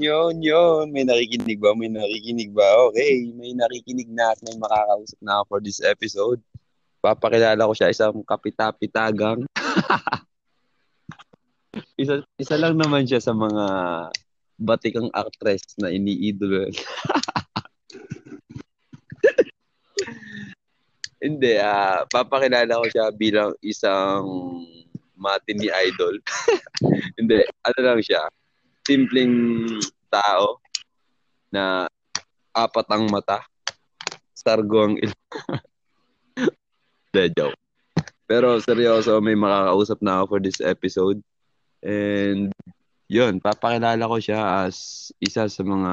[0.00, 0.92] yun, yun.
[0.94, 1.74] May nakikinig ba?
[1.74, 2.64] May nakikinig ba?
[2.90, 6.40] Okay, may nakikinig na at may makakausap na ako for this episode.
[6.98, 9.46] Papakilala ko siya isang kapitapitagang.
[12.02, 13.66] isa, isa lang naman siya sa mga
[14.58, 16.66] batikang actress na iniidolo.
[21.18, 24.22] Hindi, ah papakilala ko siya bilang isang
[25.18, 26.22] matindi idol.
[27.18, 28.22] Hindi, ano lang siya.
[28.88, 29.68] Simpleng
[30.08, 30.64] tao
[31.52, 31.84] na
[32.56, 33.44] apat ang mata.
[34.32, 35.12] Sargo ang il...
[37.12, 37.56] De, joke.
[38.28, 41.20] Pero seryoso, may makakausap na ako for this episode.
[41.84, 42.52] And
[43.08, 45.92] yun, papakilala ko siya as isa sa mga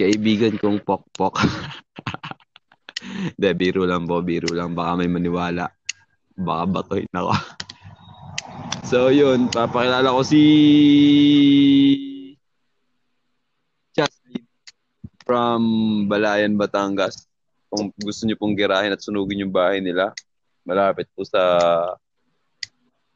[0.00, 1.44] kaibigan kong pok-pok.
[3.40, 4.72] De, biro lang po, biro lang.
[4.72, 5.68] Baka may maniwala.
[6.36, 7.32] Baka batohin ako.
[8.88, 9.52] so, yun.
[9.52, 10.40] Papakilala ko si
[13.92, 14.48] Chaslin
[15.28, 15.60] from
[16.08, 17.28] Balayan, Batangas.
[17.68, 20.16] Kung gusto niyo pong girahin at sunugin yung bahay nila,
[20.64, 21.44] malapit po sa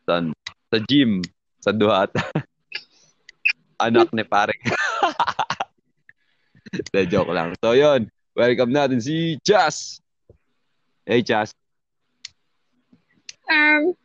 [0.04, 0.36] san,
[0.68, 1.24] sa gym,
[1.56, 2.12] sa Duhat.
[3.88, 4.52] Anak ni pare.
[6.92, 7.56] De, joke lang.
[7.64, 8.12] So, yun.
[8.36, 10.04] Welcome natin si Chas.
[11.08, 11.56] Hey, Chas.
[13.52, 13.92] Um,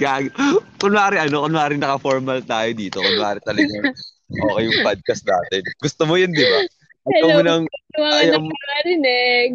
[0.00, 0.32] Gag.
[0.80, 2.98] Kunwari ano, kunwari naka-formal tayo dito.
[2.98, 3.92] Kunwari talaga
[4.26, 5.62] okay yung podcast natin.
[5.78, 6.60] Gusto mo yun, di ba?
[7.04, 7.36] Ayaw Hello.
[7.36, 7.62] mo nang,
[7.94, 9.50] Ayaw mo- nakakarinig.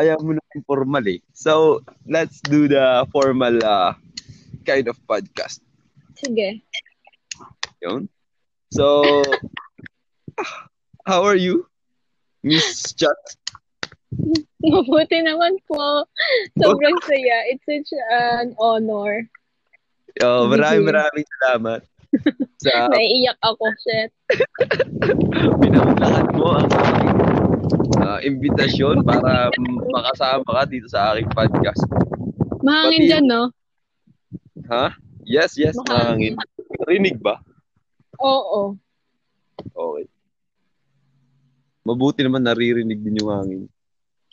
[0.00, 1.20] ayaw mo nang formal eh.
[1.36, 3.92] So, let's do the formal uh,
[4.64, 5.60] kind of podcast.
[6.16, 6.64] Sige.
[7.84, 8.08] Yun.
[8.72, 9.04] So,
[11.08, 11.68] how are you?
[12.42, 13.14] Miss Chat?
[14.72, 16.04] Mabuti naman po.
[16.56, 17.36] Sobrang saya.
[17.52, 19.28] It's such an honor.
[20.22, 20.90] Oh, maraming Sige.
[20.94, 21.80] maraming salamat
[22.62, 24.10] sa Naiiyak ako, shit.
[25.62, 26.70] pinaglakan mo ang
[27.98, 29.50] uh, imbitasyon para
[29.90, 31.82] makasama ka dito sa aking podcast.
[32.62, 33.42] Mahangin Pati- dyan, no?
[34.70, 34.94] Ha?
[35.26, 36.38] Yes, yes, Mahangin.
[36.38, 36.86] mahangin.
[36.86, 37.40] Rinig ba?
[38.22, 38.78] Oo.
[39.74, 40.06] Okay.
[41.84, 43.62] Mabuti naman naririnig din yung hangin.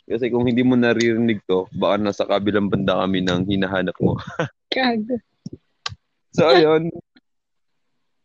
[0.06, 4.18] Kasi kung hindi mo naririnig to, baka nasa kabilang banda kami ng hinahanap mo.
[4.74, 5.16] Gago.
[6.34, 6.90] So, ayun.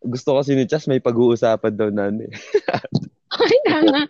[0.02, 2.34] Gusto kasi ni Chas may pag-uusapan daw na ano eh.
[3.44, 4.02] Ay, tanga.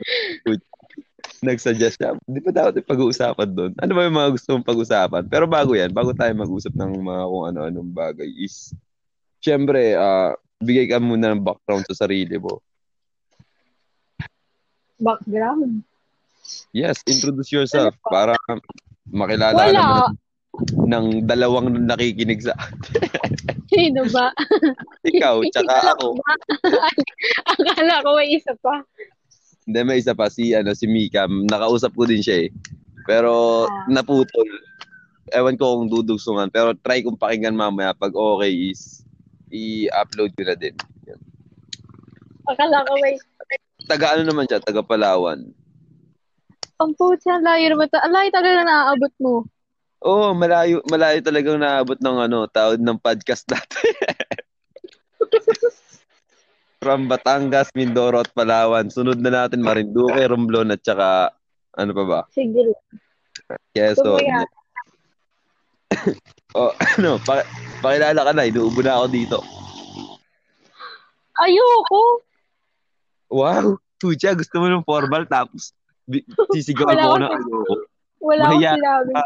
[1.44, 2.16] Nagsuggest siya.
[2.24, 3.72] Di ba dapat yung pag-uusapan doon?
[3.82, 5.24] Ano ba yung mga gusto mong pag-usapan?
[5.28, 8.72] Pero bago yan, bago tayo mag-usap ng mga kung ano-anong bagay is,
[9.42, 12.62] syempre, ah, bigay ka muna ng background sa sarili mo.
[14.98, 15.86] Background.
[16.72, 18.36] Yes, introduce yourself para
[19.06, 19.72] makilala Wala.
[19.74, 20.16] naman
[20.90, 22.58] ng dalawang nakikinig sa
[23.72, 24.32] Sino ba?
[25.04, 26.18] ikaw, tsaka ako.
[27.52, 28.82] Akala ko may isa pa.
[29.68, 31.28] Hindi, may isa pa, si, ano, si Mika.
[31.28, 32.50] Nakausap ko din siya eh.
[33.04, 33.86] Pero Ah.
[33.92, 34.48] naputol.
[35.30, 36.48] Ewan ko kung dudugsungan.
[36.48, 37.92] Pero try kong pakinggan mamaya.
[37.92, 39.04] Pag okay is,
[39.52, 40.74] i-upload ko na din.
[41.06, 41.20] Yan.
[42.48, 43.20] Akala ko may...
[43.86, 44.64] Taga ano naman siya?
[44.64, 45.52] Taga Palawan.
[46.78, 47.98] Ang putya, layo naman to.
[47.98, 49.50] Alay, tagal na naaabot mo.
[50.06, 53.94] Oo, oh, malayo, malayo talagang naabot ng ano, tawad ng podcast natin.
[56.78, 58.94] From Batangas, Mindoro at Palawan.
[58.94, 61.34] Sunod na natin Marinduque, Romblon at saka
[61.74, 62.20] ano pa ba?
[62.30, 62.78] Sige.
[63.74, 64.22] Quezon.
[64.22, 64.46] Tumaya.
[66.58, 67.42] oh, ano, pa,
[67.82, 69.38] pakilala ka na, inuubo na ako dito.
[71.42, 72.22] Ayoko.
[73.34, 75.74] Wow, Pucha, gusto mo ng formal tapos
[76.56, 77.76] sisigawan Wala mo ako akong ng ayoko.
[78.24, 79.12] Wala akong Mahiya sinabi.
[79.14, 79.24] ka.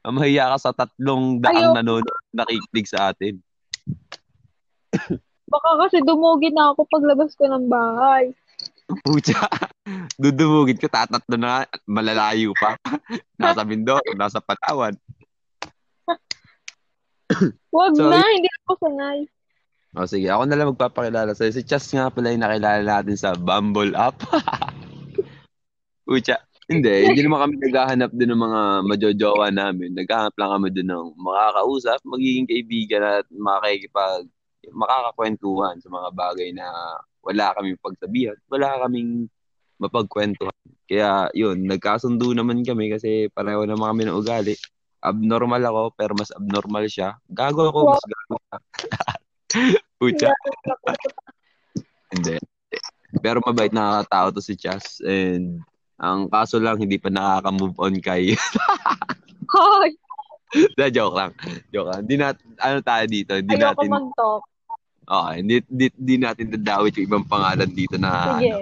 [0.00, 1.76] Ah, Mahiya ka sa tatlong daang Ayoko.
[1.76, 3.34] nanonood nakikinig sa atin.
[5.50, 8.30] Baka kasi dumugin na ako paglabas ko ng bahay.
[9.02, 9.38] Pucha,
[10.22, 12.74] dudumugin ka, tatatlo na, malalayo pa.
[13.38, 14.94] nasa Mindoro, nasa Palawan.
[17.76, 19.18] Wag So, na, hindi ako sanay.
[19.98, 21.50] O sige, ako na lang magpapakilala sa'yo.
[21.50, 24.22] Si Chas nga pala yung nakilala natin sa Bumble app.
[26.10, 26.90] Pucha, hindi.
[27.06, 29.94] Hindi naman kami naghahanap din ng mga majojowa namin.
[29.94, 34.26] Naghahanap lang kami din ng makakausap, magiging kaibigan at makakipag
[34.74, 36.66] makakakwentuhan sa mga bagay na
[37.24, 39.30] wala kaming pagsabihan, wala kaming
[39.80, 40.60] mapagkwentuhan.
[40.84, 44.58] Kaya yun, nagkasundo naman kami kasi pareho naman kami ng ugali.
[45.00, 47.16] Abnormal ako, pero mas abnormal siya.
[47.30, 48.58] Gago ako, mas gago siya.
[50.00, 50.30] Pucha.
[52.12, 52.36] Hindi.
[53.24, 55.00] Pero mabait nakakatao to si Chas.
[55.00, 55.64] And
[56.00, 58.32] ang kaso lang, hindi pa nakaka-move on kay...
[59.52, 59.92] Hoy,
[60.74, 61.32] Na, joke lang.
[61.68, 62.00] Joke lang.
[62.08, 64.42] Hindi nat ano tayo dito, hindi ayoko natin mag-talk.
[65.10, 68.48] Okay, hindi, hindi, hindi natin dadawit yung ibang pangalan dito na Sige.
[68.48, 68.58] ano.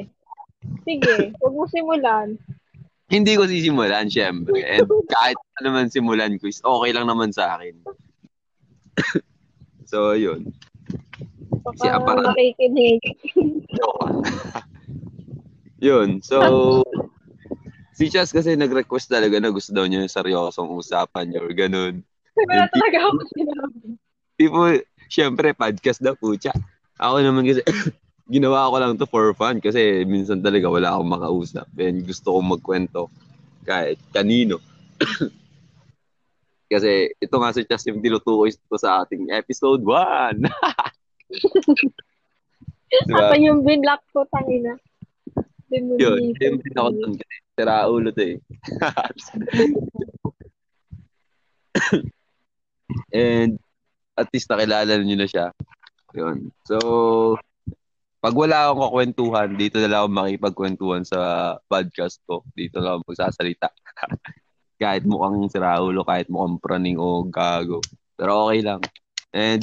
[0.82, 2.28] Sige, huwag mo simulan.
[3.08, 4.64] Hindi ko sisimulan, syempre.
[4.66, 7.72] And kahit ano man simulan ko, is okay lang naman sa akin.
[9.90, 10.50] so, yun.
[11.64, 12.32] Baka Si Aparan.
[12.32, 12.36] lang.
[15.80, 16.08] yun.
[16.20, 16.82] So,
[17.98, 22.06] si Chas kasi nag-request talaga na gusto daw niya yung seryosong usapan niya or ganun.
[22.38, 23.78] Wala talaga ako sinabi.
[24.38, 24.58] Tipo,
[25.10, 26.54] syempre, podcast daw, pucha.
[27.02, 27.66] Ako naman kasi,
[28.30, 32.54] ginawa ko lang to for fun kasi minsan talaga wala akong makausap and gusto kong
[32.54, 33.10] magkwento
[33.66, 34.62] kahit kanino.
[36.72, 40.38] kasi ito nga si Chas yung tinutukoy ko sa ating episode 1.
[43.10, 43.18] diba?
[43.26, 44.78] Apa yung binlock ko, tangina.
[45.68, 48.40] Mo Yun, yung din ako dun kasi tira ulo to eh.
[53.12, 53.60] And
[54.16, 55.52] at least nakilala niyo na siya.
[56.16, 56.48] Yun.
[56.64, 57.36] So,
[58.18, 62.42] pag wala akong kakwentuhan, dito na lang ako makipagkwentuhan sa podcast ko.
[62.56, 63.68] Dito lang ako magsasalita.
[64.82, 67.82] kahit mukhang siraulo, kahit mukhang praning o gago.
[68.16, 68.80] Pero okay lang.
[69.34, 69.62] And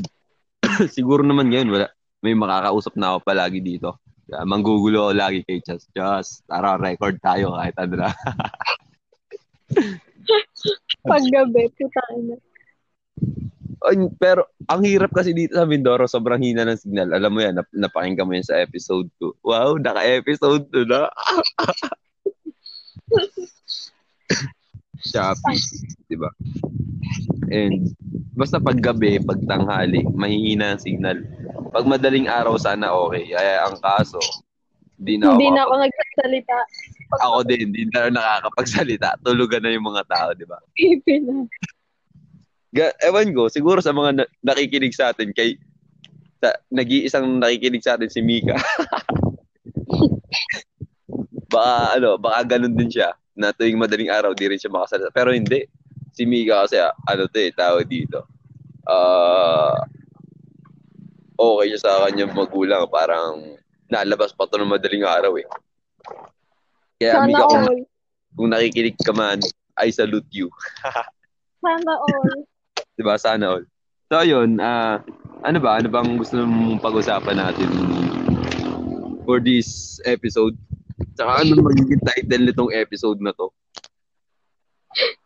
[0.95, 1.87] siguro naman ngayon, wala,
[2.23, 3.99] may makakausap na ako palagi dito.
[4.43, 5.87] Manggugulo ako lagi kay Chas.
[5.95, 8.09] Chas, tara, record tayo kahit ano na.
[11.07, 12.35] Paggabi, putang ina.
[13.85, 17.13] Ay, pero ang hirap kasi dito sa Mindoro, sobrang hina ng signal.
[17.13, 19.45] Alam mo yan, nap- napakinggan mo yan sa episode 2.
[19.45, 21.05] Wow, naka-episode 2 na.
[25.05, 25.61] Shopee,
[26.09, 26.29] di ba?
[27.53, 27.93] And
[28.33, 31.21] basta pag gabi, pag tanghali, mahihina ang signal.
[31.69, 33.29] Pag madaling araw, sana okay.
[33.29, 34.17] Kaya ang kaso,
[34.97, 36.57] di na ako, Hindi na ako nagsasalita.
[37.21, 39.09] ako din, di na ako nakakapagsalita.
[39.21, 40.57] Tulugan na yung mga tao, di ba?
[40.73, 41.45] Pipi na.
[42.75, 45.55] Ga- ewan ko, siguro sa mga na- nakikinig sa atin kay
[46.43, 48.57] sa, nag-iisang nakikinig sa atin si Mika.
[51.45, 55.11] baka ano, baka ganun din siya na tuwing madaling araw di rin siya makasalita.
[55.11, 55.67] Pero hindi.
[56.15, 58.23] Si Mika kasi ah, ano to eh, tawag dito.
[58.87, 59.75] Ah
[61.35, 62.87] okay siya sa kanyang magulang.
[62.87, 63.59] Parang
[63.91, 65.47] nalabas pa to ng madaling araw eh.
[66.95, 67.79] Kaya Sana Mika, kung, all.
[68.39, 69.43] kung nakikinig ka man,
[69.75, 70.47] I salute you.
[71.63, 72.47] Sana all.
[72.95, 73.19] 'di ba?
[73.19, 73.65] Sana all.
[74.07, 75.03] So yun, ah
[75.43, 75.77] ano ba?
[75.77, 77.69] Ano bang gusto mong pag-usapan natin
[79.27, 80.55] for this episode?
[81.15, 83.47] Tsaka ano magiging title nitong episode na to?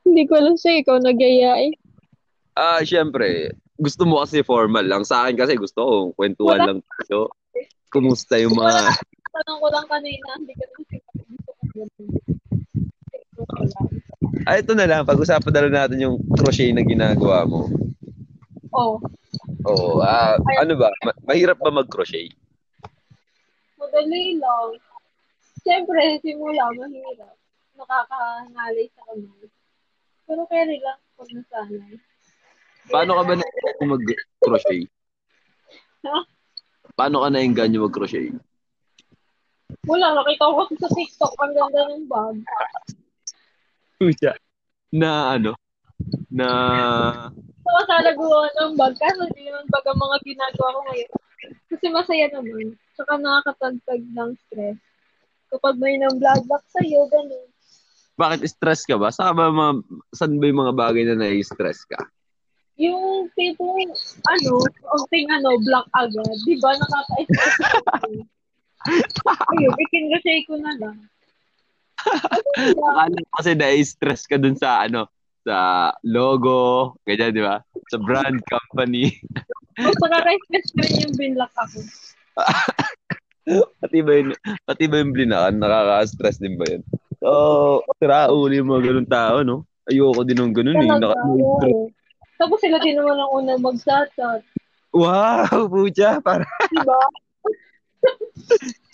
[0.06, 1.74] Hindi ko alam sa'yo, ikaw nagyaya eh.
[2.54, 5.02] Ah, syempre, gusto mo kasi formal lang.
[5.06, 6.68] Sa akin kasi gusto ko kwentuhan Wala.
[6.74, 7.30] lang tayo.
[7.90, 8.94] Kumusta yung mga
[9.30, 10.98] Tanong ko lang kanina, hindi ka naman.
[14.46, 15.06] Ah, ito na lang.
[15.06, 17.70] Pag-usapan na lang natin yung crochet na ginagawa mo.
[18.74, 18.98] Oh,
[19.66, 20.02] Oo.
[20.02, 20.90] ah, ano ba?
[21.06, 22.34] Ma- mahirap ba mag-crochet?
[23.80, 24.70] madali lang.
[25.64, 27.36] Siyempre, simula, mahirap.
[27.76, 29.48] Nakakahangalay sa kamay.
[30.28, 31.96] Pero carry lang pag nasanay.
[32.90, 33.46] Paano ka ba na
[33.86, 34.88] mag-crochet?
[36.06, 36.18] Ha?
[36.96, 38.34] Paano ka na-engganyo mag-crochet?
[39.86, 42.36] Wala, nakita ko sa TikTok, ang ganda ng bag.
[44.02, 44.34] Pucha.
[44.90, 45.54] Na ano?
[46.34, 46.48] Na
[47.70, 48.98] So, sana gawa ng bag.
[48.98, 51.12] Kaso hindi naman bag ang mga ginagawa ko ngayon.
[51.70, 52.74] Kasi masaya naman.
[52.98, 54.80] Tsaka nakakatagtag ng stress.
[55.50, 57.50] Kapag may nang vlog back sa'yo, ganun.
[58.20, 59.10] bakit stress ka ba?
[59.10, 59.74] Saan ba mga,
[60.14, 61.98] saan ba yung mga bagay na nai-stress ka?
[62.76, 63.92] Yung tipong,
[64.28, 64.52] ano,
[64.96, 66.36] onting ano, black agad.
[66.44, 66.76] Di ba?
[66.76, 67.56] Nakaka-stress.
[69.56, 70.98] Ayun, ikinrasay ko na lang.
[72.00, 72.88] Ano ba?
[73.08, 75.08] Akala ko kasi nai-stress ka dun sa ano,
[75.48, 77.64] sa logo, ganyan, di ba?
[77.88, 79.16] Sa brand company.
[79.80, 81.80] Kung nakaka-stress ko rin yung binlock ako.
[83.82, 84.30] pati ba yun,
[84.66, 85.56] pati ba yung blinakan?
[85.58, 86.84] Nakaka-stress din ba yun?
[87.20, 89.68] So, tira uli yung mga ganun tao, no?
[89.90, 90.88] Ayoko din ng ganun eh.
[90.88, 91.18] Naka-.
[92.40, 94.42] Tapos sila din naman ang unang mag-chat-chat.
[94.96, 97.00] wow, pucha, para, Di ba?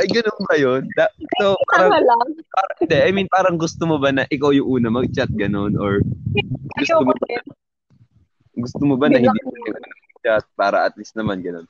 [0.00, 0.82] ay ganun ba yun?
[0.98, 1.06] Da,
[1.38, 2.28] so, parang, lang.
[2.50, 5.78] parang, hindi, I mean, parang gusto mo ba na ikaw yung una mag-chat ganun?
[5.78, 6.02] Or
[6.82, 7.44] gusto mo, din.
[8.58, 11.66] gusto mo ba na hindi mo mag-chat para at least naman ganun?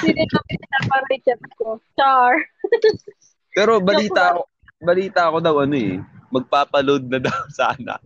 [0.00, 1.76] Hindi na para i-chat ko.
[1.96, 2.34] Char.
[3.56, 4.42] Pero balita ako,
[4.80, 5.98] balita ako daw ano eh,
[6.30, 7.98] magpapaload na daw sana.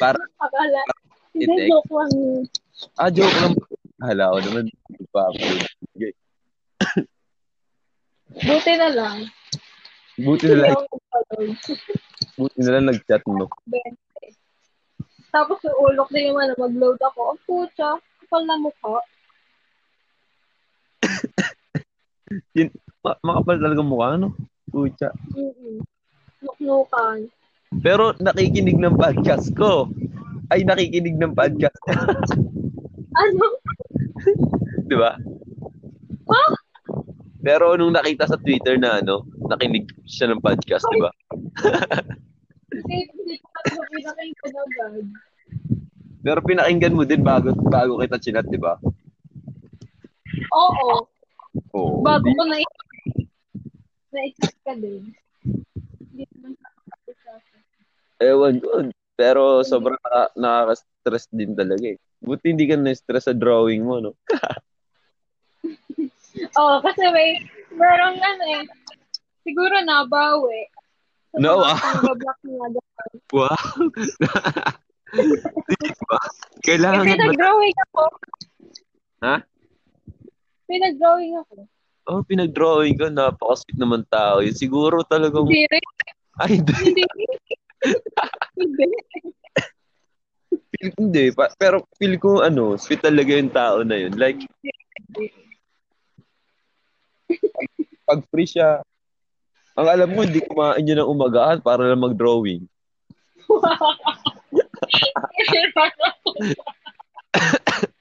[0.00, 0.82] Para, Akala.
[1.36, 2.12] Hindi, joke lang.
[2.96, 3.54] ah, joke lang.
[4.00, 5.62] Hala ko naman, magpapaload.
[5.96, 6.12] Okay.
[8.36, 9.16] Buti na lang.
[10.16, 10.76] Buti na lang,
[12.40, 13.48] buti na lang nag-chat mo.
[13.68, 13.96] 20.
[15.28, 17.36] Tapos yung ulok din naman na mag-load ako.
[17.36, 18.96] Ang putya, kapal na mukha.
[22.58, 22.68] Yun,
[23.06, 24.34] ma- makapal talaga mukha, no?
[24.66, 25.14] Pucha.
[26.42, 27.30] Nuknukan.
[27.82, 29.90] Pero nakikinig ng podcast ko.
[30.50, 31.82] Ay, nakikinig ng podcast.
[33.16, 33.48] Ano?
[34.84, 35.16] Di ba?
[36.28, 36.44] Ha?
[37.40, 41.08] Pero nung nakita sa Twitter na ano, nakinig siya ng podcast, di ba?
[46.20, 48.76] Pero pinakinggan mo din bago bago kita chinat, di ba?
[50.52, 51.08] Oo.
[51.76, 52.00] Oo.
[52.00, 52.56] Bago ko na
[54.10, 55.12] na-isip ka din.
[55.44, 56.68] Hindi naman sa
[58.16, 58.68] Ewan ko.
[59.12, 61.98] Pero sobrang naka, nakaka-stress din talaga eh.
[62.20, 64.12] Buti hindi ka na-stress sa drawing mo, no?
[66.60, 67.40] Oo, kasi may,
[67.72, 68.64] merong ano eh,
[69.40, 70.68] siguro nabawi.
[71.32, 71.76] Sa No, ah.
[71.76, 73.08] pangbablock niya dapat.
[73.36, 73.88] Wow!
[75.66, 76.20] Di ba?
[76.62, 77.12] Kailangan Eh, ba?
[77.16, 78.02] pinag-drawing ako.
[79.24, 79.36] Ha?
[80.66, 81.54] Pinag-drawing ako.
[82.06, 83.10] Oh, pinag-drawing ko.
[83.10, 84.42] Napaka-sweet naman tao.
[84.42, 84.54] Yun.
[84.54, 85.46] Siguro talagang...
[85.46, 85.84] Hindi rin.
[86.38, 86.72] Ay, hindi.
[86.74, 87.04] Hindi.
[88.54, 88.86] Hindi.
[90.76, 91.24] Feel, hindi.
[91.32, 94.12] Pa, pero feel ko, ano, sweet talaga yung tao na yun.
[94.18, 94.44] Like,
[98.06, 98.82] pag free siya,
[99.76, 102.68] ang alam mo, hindi kumain niya ng umagahan para lang mag-drawing.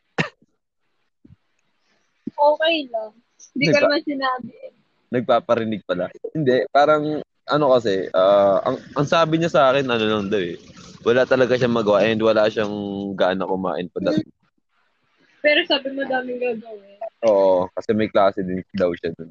[2.37, 3.11] okay lang.
[3.55, 3.81] Hindi ko Diba?
[3.85, 4.51] naman sinabi.
[4.51, 4.71] eh.
[5.11, 6.11] Nagpaparinig pala.
[6.33, 10.57] Hindi, parang, ano kasi, ah, ang, ang sabi niya sa akin, ano lang daw eh,
[11.05, 12.73] wala talaga siyang magawa and wala siyang
[13.13, 14.25] gana kumain pa dati.
[15.39, 16.97] Pero sabi mo daming gagawin.
[17.21, 19.29] Oo, kasi may klase din daw siya dun.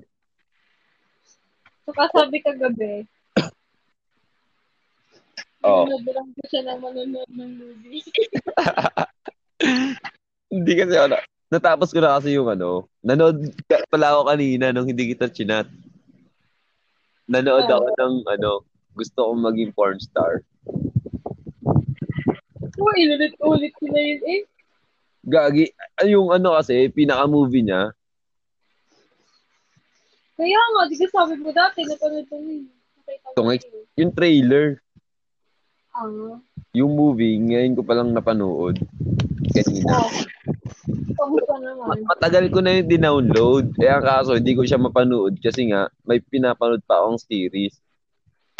[1.84, 3.02] Saka sabi kagabi,
[5.60, 5.84] Oo.
[5.84, 8.04] nanonood lang ko siya na manonood ng movie.
[10.54, 11.16] Hindi kasi ano,
[11.54, 13.54] natapos ko na kasi yung ano, nanood
[13.86, 15.70] pala ako kanina nung hindi kita chinat.
[17.30, 17.74] Nanood Oo.
[17.78, 18.50] ako ng ano,
[18.92, 20.42] gusto kong maging porn star.
[22.74, 24.42] Uy, inulit-ulit ko na yun eh.
[25.24, 25.70] Gagi,
[26.02, 27.94] ay, yung ano kasi, pinaka-movie niya,
[30.34, 32.66] Kaya nga, di ka sabi mo dati, napanood ko yun.
[33.38, 33.62] Tungay.
[33.62, 33.86] yun.
[33.94, 34.66] yung trailer,
[35.94, 36.10] Ah.
[36.74, 38.82] yung movie, ngayon ko palang napanood.
[39.52, 39.94] Kanina.
[41.14, 41.96] Kamusta naman?
[42.08, 43.76] Matagal ko na yung dinownload.
[43.80, 47.76] Eh, ang kaso, hindi ko siya mapanood kasi nga, may pinapanood pa akong series.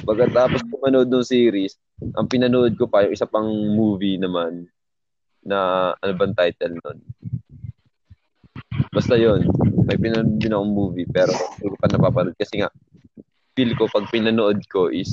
[0.05, 1.81] Pagkatapos ko manood ng series,
[2.19, 4.69] ang pinanood ko pa yung isa pang movie naman
[5.45, 6.99] na ano bang title nun?
[8.91, 9.47] Basta yon
[9.85, 12.73] may pinanood din akong movie pero hindi ko pa napapanood kasi nga
[13.55, 15.11] feel ko pag pinanood ko is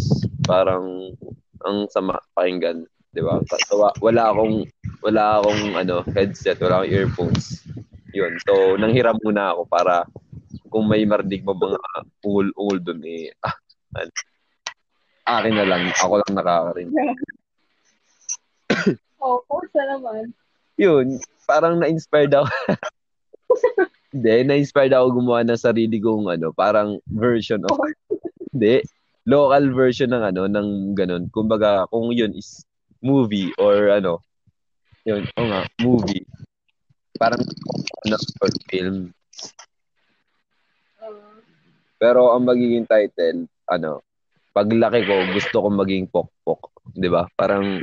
[0.47, 1.13] parang
[1.61, 3.37] ang sama pakinggan, 'di ba?
[3.77, 4.65] Wa- wala akong
[5.01, 7.65] wala akong ano headset, wala akong earphones.
[8.13, 8.37] Yun.
[8.45, 10.05] So nanghiram muna ako para
[10.71, 11.79] kung may marinig mo mga
[12.23, 13.55] ungol-ungol doon eh ah,
[13.99, 14.11] ano,
[15.27, 16.95] akin na lang, ako lang nakakarinig.
[19.21, 20.33] Oh, kamusta naman?
[20.81, 22.49] Yun, parang na-inspired ako.
[24.17, 27.77] Hindi, na-inspired ako gumawa ng sarili kong ano, parang version of
[28.49, 28.81] Hindi,
[29.29, 31.29] local version ng ano, ng ganun.
[31.29, 32.65] Kumbaga, kung yun is
[33.05, 34.25] movie or ano,
[35.05, 36.25] yun, o nga, movie.
[37.17, 37.41] Parang
[38.05, 39.13] ano, short film.
[42.01, 44.01] Pero ang magiging title, ano,
[44.53, 46.89] paglaki ko, gusto ko maging pokpok.
[46.97, 47.29] Di ba?
[47.37, 47.77] Parang,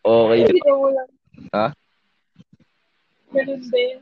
[0.00, 0.48] okay.
[0.48, 1.10] di Hindi mo lang.
[1.52, 1.66] Ha?
[3.32, 3.96] Ganun din.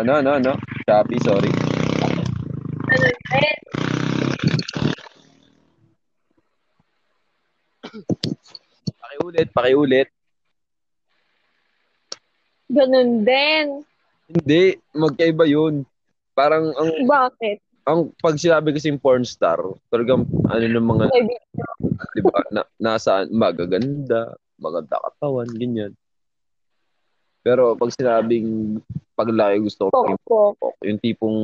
[0.00, 0.52] Ano, ano, ano?
[0.88, 1.52] Shopee, sorry.
[2.00, 3.58] Ano din?
[8.98, 10.08] Pakiulit, pakiulit.
[12.74, 13.66] Ganun din.
[14.26, 15.86] Hindi, magkaiba yun.
[16.34, 17.62] Parang ang Bakit?
[17.84, 19.60] ang pag sinabi kasing porn star,
[19.92, 21.04] talagang ano ng mga,
[22.16, 25.92] di ba, na, nasa magaganda, maganda katawan, ganyan.
[27.44, 28.80] Pero pag sinabing
[29.12, 30.52] paglaki gusto ko Pok-pok.
[30.56, 31.38] pok, yung tipong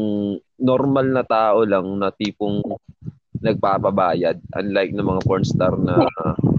[0.57, 2.65] normal na tao lang na tipong
[3.45, 6.09] nagpapabayad unlike ng mga porn star na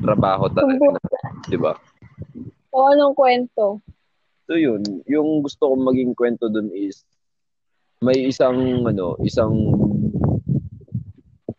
[0.05, 0.93] trabaho talaga,
[1.49, 1.73] di ba?
[2.69, 3.81] O anong kwento?
[4.51, 7.07] So yun, yung gusto kong maging kwento dun is
[8.03, 9.55] may isang ano, isang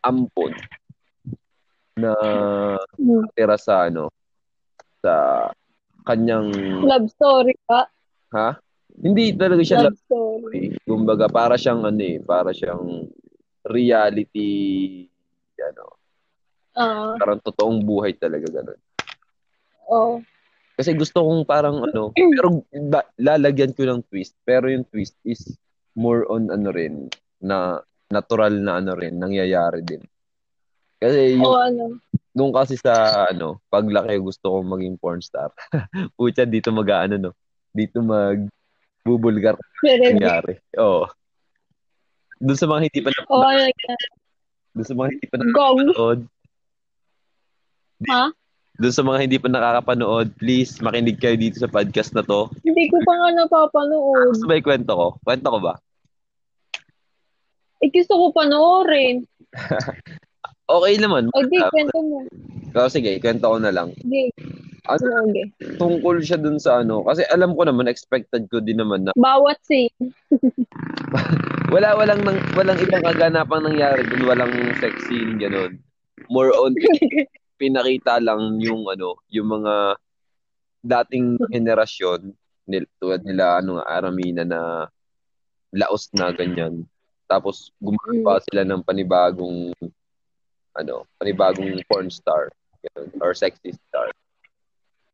[0.05, 0.53] ampon
[1.97, 2.13] na
[3.01, 3.25] Hmm.
[3.33, 4.13] tira sa ano
[5.01, 5.49] sa
[6.05, 6.53] kanyang
[6.85, 7.89] Love story ka?
[8.37, 8.61] ha?
[9.01, 10.77] Hindi talaga siya Love love story.
[10.85, 13.09] Kumbaga para siyang ano eh, para siyang
[13.73, 15.09] reality
[15.65, 15.97] ano,
[16.77, 18.81] Ah, parang totoong buhay talaga ganun.
[19.89, 20.21] oh.
[20.73, 24.33] Kasi gusto kong parang ano, pero ba- lalagyan ko ng twist.
[24.43, 25.45] Pero yung twist is
[25.93, 27.77] more on ano rin, na
[28.09, 30.01] natural na ano rin, nangyayari din.
[30.97, 31.85] Kasi yung, O ano.
[32.33, 35.51] nung kasi sa ano, paglaki gusto kong maging porn star.
[36.17, 37.31] Pucha, dito mag ano no.
[37.73, 38.39] Dito mag
[39.03, 40.57] bubulgar nangyari.
[40.79, 41.11] Oo.
[42.39, 43.63] Doon sa mga hindi pa na, o ano.
[44.73, 45.47] doon sa mga hindi pa Gong.
[45.51, 46.21] nakakapanood,
[48.03, 48.25] Ha?
[48.81, 52.49] Doon sa mga hindi pa nakakapanood, please makinig kayo dito sa podcast na to.
[52.65, 54.33] Hindi ko pa nga napapanood.
[54.33, 55.07] Gusto ba ikwento ko?
[55.21, 55.75] Kwento ko ba?
[57.83, 59.27] Eh, gusto ko panoorin.
[60.73, 61.29] Okay naman.
[61.37, 62.25] O, di, kwento mo.
[62.73, 63.93] So, sige, kwento ko na lang.
[64.09, 64.33] Di.
[64.89, 65.47] Ano, Okay.
[65.77, 69.61] tungkol siya dun sa ano, kasi alam ko naman, expected ko din naman na Bawat
[69.63, 69.93] scene.
[71.75, 74.51] wala walang nang, walang ibang kaganapang nangyari dun, walang
[74.83, 75.79] sex scene ganun.
[76.33, 76.73] More on
[77.63, 79.95] pinakita lang yung ano, yung mga
[80.83, 82.35] dating henerasyon
[82.67, 84.91] nil, tulad nila ano nga Aramina na
[85.71, 86.83] laos na ganyan.
[87.31, 89.71] Tapos gumagawa sila ng panibagong
[90.75, 92.51] ano, panibagong porn star
[93.23, 94.11] or sexy star.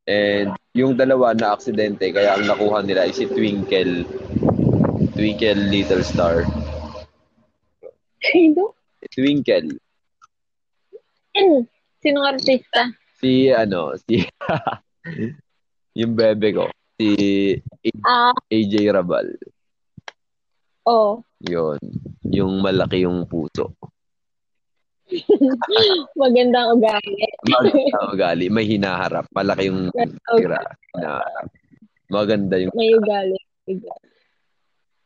[0.09, 4.09] And yung dalawa na aksidente kaya ang nakuha nila ay si Twinkle
[5.13, 6.49] Twinkle Little Star.
[8.25, 8.73] Sino?
[9.13, 9.77] Twinkle
[11.99, 12.87] Sinong artista?
[13.19, 14.23] si ano, si
[15.99, 17.11] yung bebe ko, si
[18.07, 19.27] Ah, AJ Rabal.
[20.87, 21.19] oh.
[21.39, 21.79] Yun.
[22.27, 23.71] Yung malaki yung puso.
[26.19, 27.23] Magandang ugali.
[27.47, 28.45] Maganda ugali.
[28.51, 29.23] May hinaharap.
[29.31, 29.87] Malaki yung
[30.35, 30.59] tira.
[30.95, 31.47] Hinaharap.
[32.11, 32.75] Maganda yung...
[32.75, 33.39] May ugali.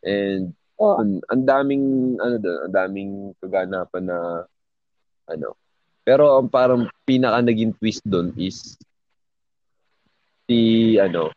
[0.02, 0.98] And Oh.
[1.00, 4.18] ang daming, ano doon, ang daming kaganapan na,
[5.30, 5.54] ano.
[6.04, 8.76] Pero ang parang pinaka naging twist doon is
[10.46, 11.32] si, ano,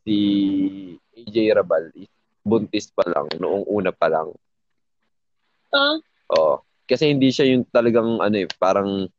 [0.00, 0.16] si
[1.12, 2.08] AJ Rabal is
[2.40, 4.32] buntis pa lang, noong una pa lang.
[5.74, 5.98] Ah,
[6.32, 6.62] Oo.
[6.86, 9.10] Kasi hindi siya yung talagang ano eh, parang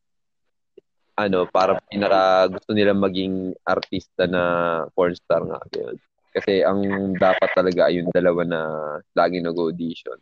[1.17, 4.41] ano, parang pinaka gusto nila maging artista na
[4.95, 5.59] porn star nga.
[5.69, 5.97] Ganyan.
[6.31, 6.79] Kasi ang
[7.17, 8.61] dapat talaga ay yung dalawa na
[9.17, 10.21] lagi nag-audition.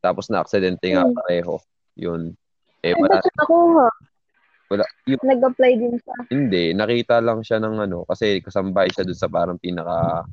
[0.00, 1.14] Tapos na-aksidente nga Hmm.
[1.14, 1.60] pareho.
[1.94, 2.32] Yun.
[2.82, 3.86] Eh, wala, siya nakuha?
[4.72, 6.16] wala, yung, Nag-apply din siya.
[6.34, 10.26] hindi, nakita lang siya ng ano, kasi kasambay siya dun sa parang pinaka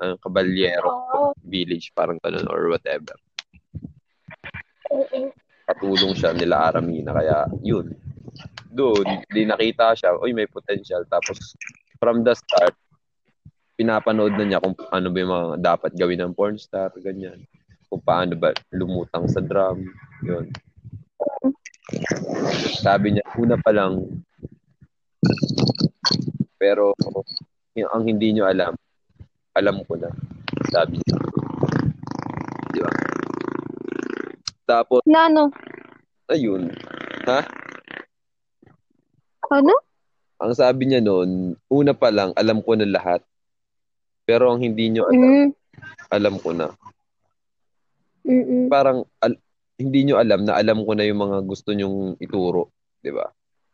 [0.00, 1.32] ano, kabalyero Oo.
[1.40, 3.16] village, parang ganun or whatever.
[5.70, 7.14] Katulong siya nila Aramina.
[7.14, 7.94] Kaya, yun.
[8.70, 11.02] Doon, di nakita siya, uy, may potential.
[11.06, 11.54] Tapos,
[11.98, 12.74] from the start,
[13.74, 17.40] pinapanood na niya kung ano ba yung mga dapat gawin ng porn star, ganyan.
[17.88, 19.88] Kung paano ba lumutang sa drum,
[20.22, 20.46] yun.
[22.80, 24.22] Sabi niya, una pa lang,
[26.56, 26.92] pero
[27.74, 28.72] yung, ang hindi niyo alam,
[29.52, 30.08] alam ko na.
[30.70, 31.16] Sabi niya.
[32.70, 32.90] Di ba?
[34.64, 35.50] Tapos, Na ano?
[36.30, 36.70] ayun.
[37.26, 37.40] Ha?
[39.50, 39.74] Ano?
[40.40, 43.20] Ang sabi niya noon, una pa lang, alam ko na lahat.
[44.24, 45.48] Pero ang hindi nyo alam, Mm.
[46.08, 46.70] alam ko na.
[48.24, 48.70] Mm-mm.
[48.70, 49.40] Parang al-
[49.80, 52.68] hindi nyo alam na alam ko na yung mga gusto nyong ituro.
[53.00, 53.24] di ba?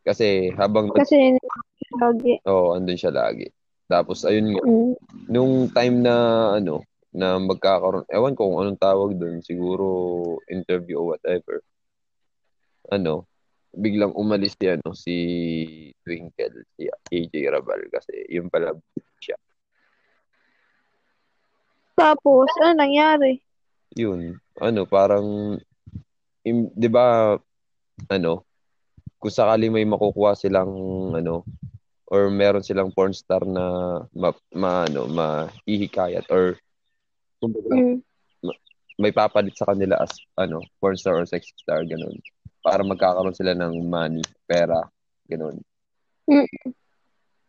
[0.07, 1.35] Kasi habang, Kasi,
[1.99, 2.39] lagi.
[2.47, 3.51] oh, andun siya lagi.
[3.91, 4.95] Tapos, ayun nga, Mm.
[5.27, 6.15] nung time na,
[6.63, 9.87] ano, na magkakaroon, ewan ko kung anong tawag doon, siguro
[10.47, 11.59] interview or whatever.
[12.87, 13.27] Ano,
[13.75, 15.17] biglang umalis si, ano, si
[16.07, 18.79] Twinkle, si AJ Rabal, kasi yun pala
[21.97, 23.41] Tapos, ano nangyari?
[23.97, 25.57] yun, ano, parang,
[26.47, 27.35] im, di ba,
[28.07, 28.47] ano,
[29.19, 30.71] kung sakali may makukuha silang,
[31.11, 31.43] ano,
[32.07, 36.55] or meron silang porn star na ma, ma ano, mahihikayat or
[37.43, 37.99] kumbaga, Mm.
[38.97, 42.15] may papalit sa kanila as, ano, porn star or sex star, ganun.
[42.63, 44.87] Para magkakaroon sila ng money, pera,
[45.27, 45.59] ganun.
[46.31, 46.47] Mm.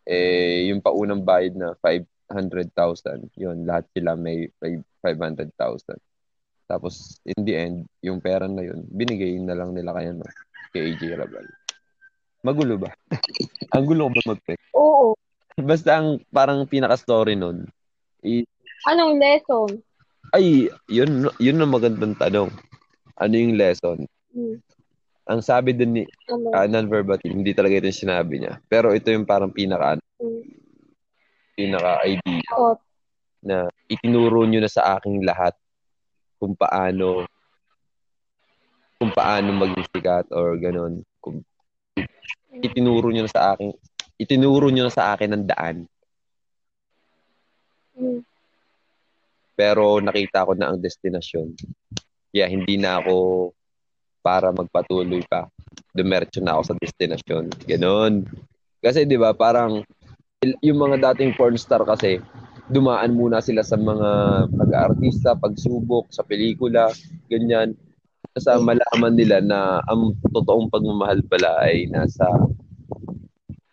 [0.08, 6.00] Eh, yung paunang bayad na 500,000, yun, lahat sila may may 500,000.
[6.68, 10.28] Tapos, in the end, yung pera na yun, binigay na lang nila kaya no,
[10.76, 11.48] kay AJ Rabal.
[12.44, 12.92] Magulo ba?
[13.76, 14.40] ang gulo ko ba mag
[14.76, 15.16] Oo.
[15.58, 17.66] Basta ang parang pinaka-story nun,
[18.22, 18.46] i-
[18.86, 19.80] Anong lesson?
[20.36, 22.52] ay, yun, yun ang magandang tanong.
[23.16, 24.04] Ano yung lesson?
[24.36, 24.60] Mm.
[25.28, 26.52] Ang sabi din ni Ano?
[26.52, 28.60] uh, non-verbatim, hindi talaga ito yung sinabi niya.
[28.68, 30.44] Pero ito yung parang pinaka, Mm.
[31.56, 32.76] pinaka-idea Oh,
[33.40, 35.56] na itinuro nyo na sa aking lahat
[36.38, 37.26] kung paano
[38.98, 41.06] kung paano maging sikat or ganun.
[41.22, 41.46] Kung
[42.58, 43.70] itinuro nyo na sa akin
[44.18, 45.78] itinuro nyo na sa akin ang daan.
[47.98, 48.22] mm.
[49.58, 51.58] Pero nakita ko na ang destinasyon.
[52.30, 53.50] Kaya hindi na ako
[54.22, 55.50] para magpatuloy pa.
[55.98, 57.46] Dumercho na ako sa destinasyon.
[57.66, 58.22] Ganon.
[58.78, 59.82] Kasi 'di ba, parang
[60.62, 62.22] yung mga dating porn star kasi
[62.68, 64.10] dumaan muna sila sa mga
[64.52, 66.92] pag-aartista, pagsubok sa pelikula,
[67.32, 67.76] ganyan.
[68.38, 72.28] Sa malaman nila na ang totoong pagmamahal pala ay nasa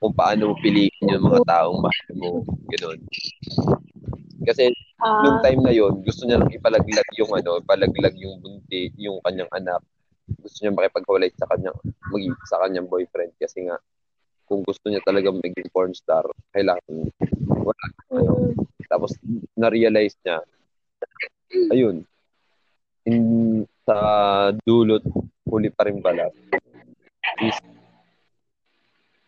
[0.01, 2.31] kung paano mo piliin yung mga taong mahal mo,
[2.73, 3.01] gano'n.
[4.45, 4.69] Kasi
[5.01, 9.21] uh, nung time na yon gusto niya lang ipalaglag yung ano, ipalaglag yung bunti, yung
[9.25, 9.81] kanyang anak.
[10.41, 11.77] Gusto niya makipaghiwalay sa kanyang
[12.13, 13.77] mag sa kanyang boyfriend kasi nga
[14.45, 17.09] kung gusto niya talaga maging porn star, kailangan
[17.65, 17.87] wala.
[18.13, 18.53] Ano.
[18.95, 19.11] Tapos
[19.59, 20.39] na-realize niya
[21.75, 22.07] ayun.
[23.05, 23.25] In,
[23.83, 23.99] sa
[24.65, 25.03] dulot
[25.45, 26.31] huli pa rin pala
[27.43, 27.59] is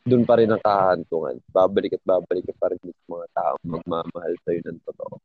[0.07, 1.43] doon pa rin ang kahantungan.
[1.51, 5.19] Babalik at babalik pa rin sa mga taong magmamahal sa'yo ng totoo.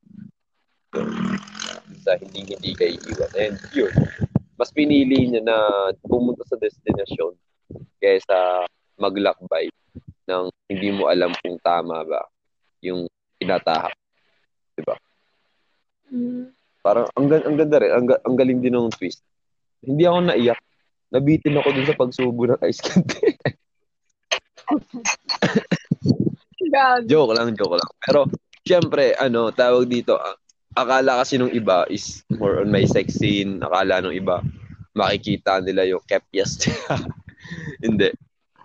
[2.02, 3.32] Sa hindi hindi kay iwan.
[3.38, 3.94] And yun,
[4.58, 5.58] mas pinili niya na
[6.02, 7.38] pumunta sa destinasyon
[8.02, 8.66] kaysa
[8.98, 9.70] maglakbay
[10.26, 12.26] ng hindi mo alam kung tama ba
[12.82, 13.06] yung
[13.38, 13.94] tinatahak.
[14.76, 14.96] Diba?
[16.12, 16.52] Mm.
[16.82, 19.22] Parang ang, ang ganda rin, ang, ang galing din ng twist.
[19.86, 20.60] Hindi ako naiyak.
[21.12, 23.36] Nabitin ako dun sa pagsubo ng ice candy.
[27.06, 27.92] joke lang, joke lang.
[28.00, 28.20] Pero,
[28.64, 30.16] syempre, ano, tawag dito,
[30.72, 33.60] akala kasi nung iba is more on my sex scene.
[33.60, 34.40] Akala nung iba,
[34.96, 36.64] makikita nila yung kepyas
[37.86, 38.12] Hindi.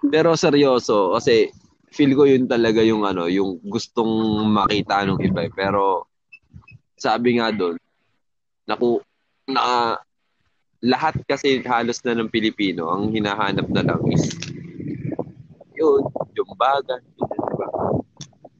[0.06, 1.50] Pero seryoso, kasi
[1.96, 5.48] feel ko yun talaga yung ano, yung gustong makita nung iba.
[5.48, 5.52] Eh.
[5.52, 6.04] Pero,
[7.00, 7.80] sabi nga doon,
[8.68, 9.00] naku,
[9.48, 9.96] na,
[10.84, 14.28] lahat kasi halos na ng Pilipino, ang hinahanap na lang is
[15.72, 16.04] yun,
[16.36, 17.68] yung bagan, yun, diba?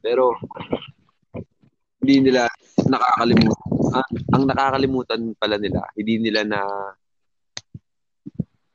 [0.01, 0.33] Pero,
[2.01, 2.49] hindi nila
[2.88, 3.68] nakakalimutan.
[3.96, 6.61] Ang, ang nakakalimutan pala nila, hindi nila na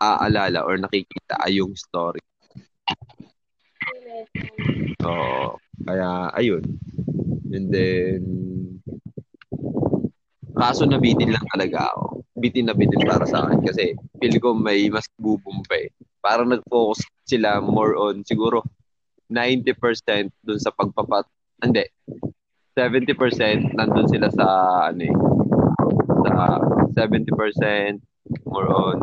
[0.02, 2.20] aalala or nakikita ay yung story.
[5.06, 5.58] Oo.
[5.82, 6.64] Kaya, ayun.
[7.52, 8.22] And then,
[10.56, 12.22] kaso nabitin lang talaga ako.
[12.38, 15.90] Bitin na bitin para sa akin kasi feel ko may mas bubumpa eh
[16.22, 18.62] parang nag-focus sila more on siguro
[19.30, 19.74] 90%
[20.46, 21.26] dun sa pagpapat
[21.66, 21.86] hindi
[22.78, 24.46] 70% nandun sila sa
[24.94, 25.16] ano eh
[26.26, 26.62] sa
[27.10, 28.98] 70% more on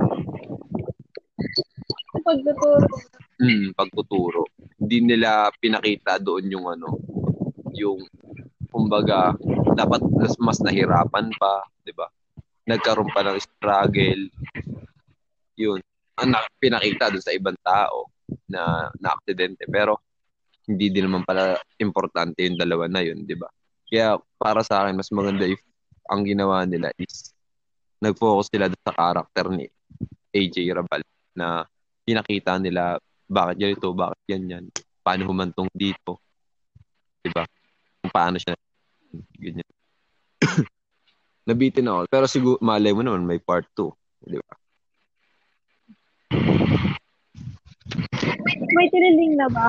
[2.22, 2.86] pagtuturo
[3.42, 4.42] mm, pagtuturo
[4.88, 6.96] hindi nila pinakita doon yung ano
[7.76, 8.08] yung
[8.72, 9.36] kumbaga
[9.76, 12.08] dapat mas, mas nahirapan pa 'di ba
[12.64, 14.22] nagkaroon pa ng struggle
[15.60, 15.84] yun
[16.18, 18.10] ang pinakita doon sa ibang tao
[18.50, 19.64] na na-aksidente.
[19.70, 20.02] Pero
[20.68, 23.48] hindi din naman pala importante yung dalawa na yun, di ba?
[23.88, 25.62] Kaya para sa akin, mas maganda if
[26.10, 27.32] ang ginawa nila is
[28.02, 29.64] nag-focus sila sa karakter ni
[30.34, 31.64] AJ Rabal na
[32.04, 34.64] pinakita nila bakit ganito, bakit ganyan,
[35.04, 36.16] paano humantong dito,
[37.20, 37.44] di ba?
[38.00, 38.56] Kung paano siya
[39.36, 39.68] ganyan.
[41.48, 42.00] Nabitin ako.
[42.08, 43.92] Pero siguro, malay mo naman, may part 2.
[44.28, 44.52] Di ba?
[48.72, 49.66] May tiniling na ba?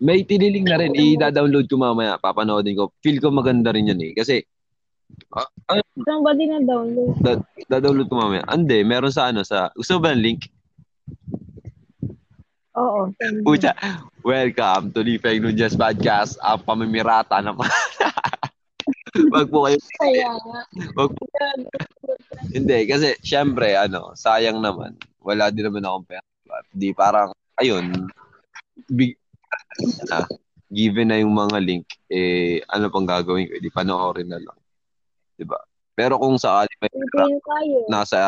[0.00, 0.92] May tiniling na rin.
[0.92, 2.20] I-download ko mamaya.
[2.20, 2.92] Papanoodin ko.
[3.00, 4.12] Feel ko maganda rin yan eh.
[4.16, 4.44] Kasi,
[5.32, 7.16] ah, ah, Saan ba din na-download?
[7.24, 8.44] Da- da-download ko mamaya.
[8.48, 10.48] Ande, meron sa ano, sa, gusto ba ng link?
[12.76, 13.08] Oo.
[13.40, 13.72] Pucha,
[14.20, 16.36] welcome to the Fake News Podcast.
[16.44, 17.72] Ang pamimirata naman.
[19.32, 19.80] Wag po kayo.
[19.96, 20.60] Kaya nga.
[20.92, 21.24] Wag po.
[22.52, 24.92] Hindi, kasi syempre, ano, sayang naman.
[25.24, 26.28] Wala din naman akong pera.
[26.68, 28.12] Di parang, ayun,
[28.92, 29.16] big,
[30.12, 30.28] ah,
[30.68, 33.56] given na yung mga link, eh, ano pang gagawin ko?
[33.56, 34.58] Di panoorin na lang.
[35.32, 35.56] Di ba?
[35.96, 36.92] Pero kung sakali may
[37.88, 38.20] nasa,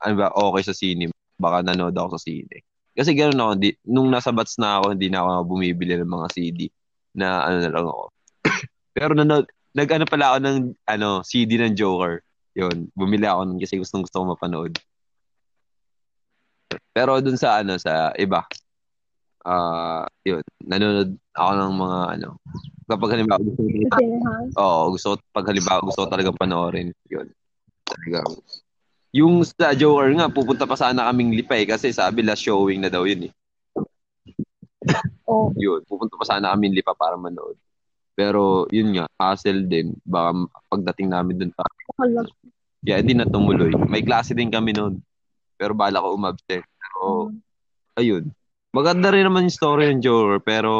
[0.00, 2.64] ano ba, okay sa sine, baka nanood ako sa sine.
[2.98, 6.28] Kasi ganoon ako, di, nung nasa bats na ako, hindi na ako bumibili ng mga
[6.34, 6.66] CD
[7.14, 8.04] na ano na lang ako.
[8.98, 10.58] Pero nanood, nag-ano pala ako ng
[10.90, 12.26] ano, CD ng Joker.
[12.58, 14.74] Yun, bumili ako nun kasi gustong gusto ko mapanood.
[16.90, 18.42] Pero dun sa ano sa iba,
[19.46, 22.28] ah uh, yun, nanonood ako ng mga ano,
[22.90, 23.98] kapag halimbawa gusto ko,
[24.58, 27.30] oo, gusto ko, pag halimbawa gusto ko talaga panoorin, yun.
[27.86, 28.26] Talagang,
[29.12, 33.08] yung sa Joker nga, pupunta pa sana kaming Lipay kasi sabi last showing na daw
[33.08, 33.32] yun eh.
[35.28, 35.52] Oh.
[35.60, 37.60] Yun, pupunta pa sana kaming Lipa para manood.
[38.16, 39.92] Pero yun nga, hassle din.
[40.00, 41.68] Baka pagdating namin dun pa.
[42.80, 43.76] Yeah, hindi na tumuloy.
[43.76, 45.04] May klase din kami noon.
[45.60, 46.64] Pero bala ko umabsent.
[46.64, 48.00] Pero, mm.
[48.00, 48.24] ayun.
[48.72, 50.72] Maganda rin naman yung story ng Joker, pero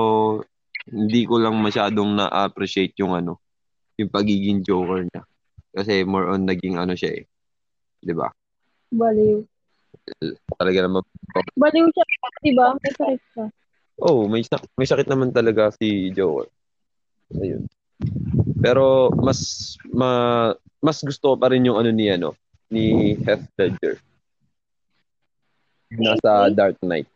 [0.88, 3.40] hindi ko lang masyadong na-appreciate yung ano,
[4.00, 5.22] yung pagiging Joker niya.
[5.76, 7.24] Kasi more on naging ano siya eh.
[8.02, 8.28] 'Di ba?
[8.88, 9.44] Baliw.
[10.56, 11.02] Talaga naman.
[11.54, 12.04] Baliw siya,
[12.40, 12.72] di ba?
[12.80, 13.46] May sakit siya.
[13.98, 16.46] Oh, may sak- may sakit naman talaga si Joker.
[17.34, 17.66] Ayun.
[18.62, 20.10] Pero mas ma,
[20.78, 22.32] mas gusto pa rin yung ano ni ano
[22.70, 23.98] ni Heath Ledger.
[25.92, 27.08] Nasa Dark Knight.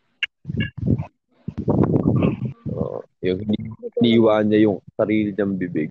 [2.73, 5.88] Oh, yung hini- iniwan niya yung sarili niyang bibig.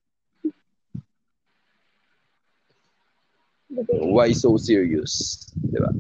[4.12, 5.48] Why so serious?
[5.56, 5.92] Di ba?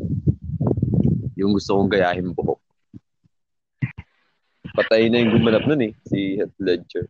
[1.39, 2.59] Yung gusto kong gayahin buhok.
[4.75, 7.07] Patay na yung gumanap nun eh, si Heath Ledger.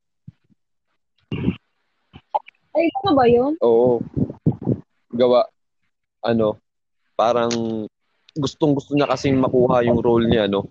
[2.72, 3.54] Ay, ano ba yun?
[3.62, 4.00] Oo.
[5.12, 5.46] Gawa,
[6.24, 6.58] ano,
[7.18, 7.52] parang
[8.38, 10.66] gustong gusto niya kasing makuha yung role niya, no?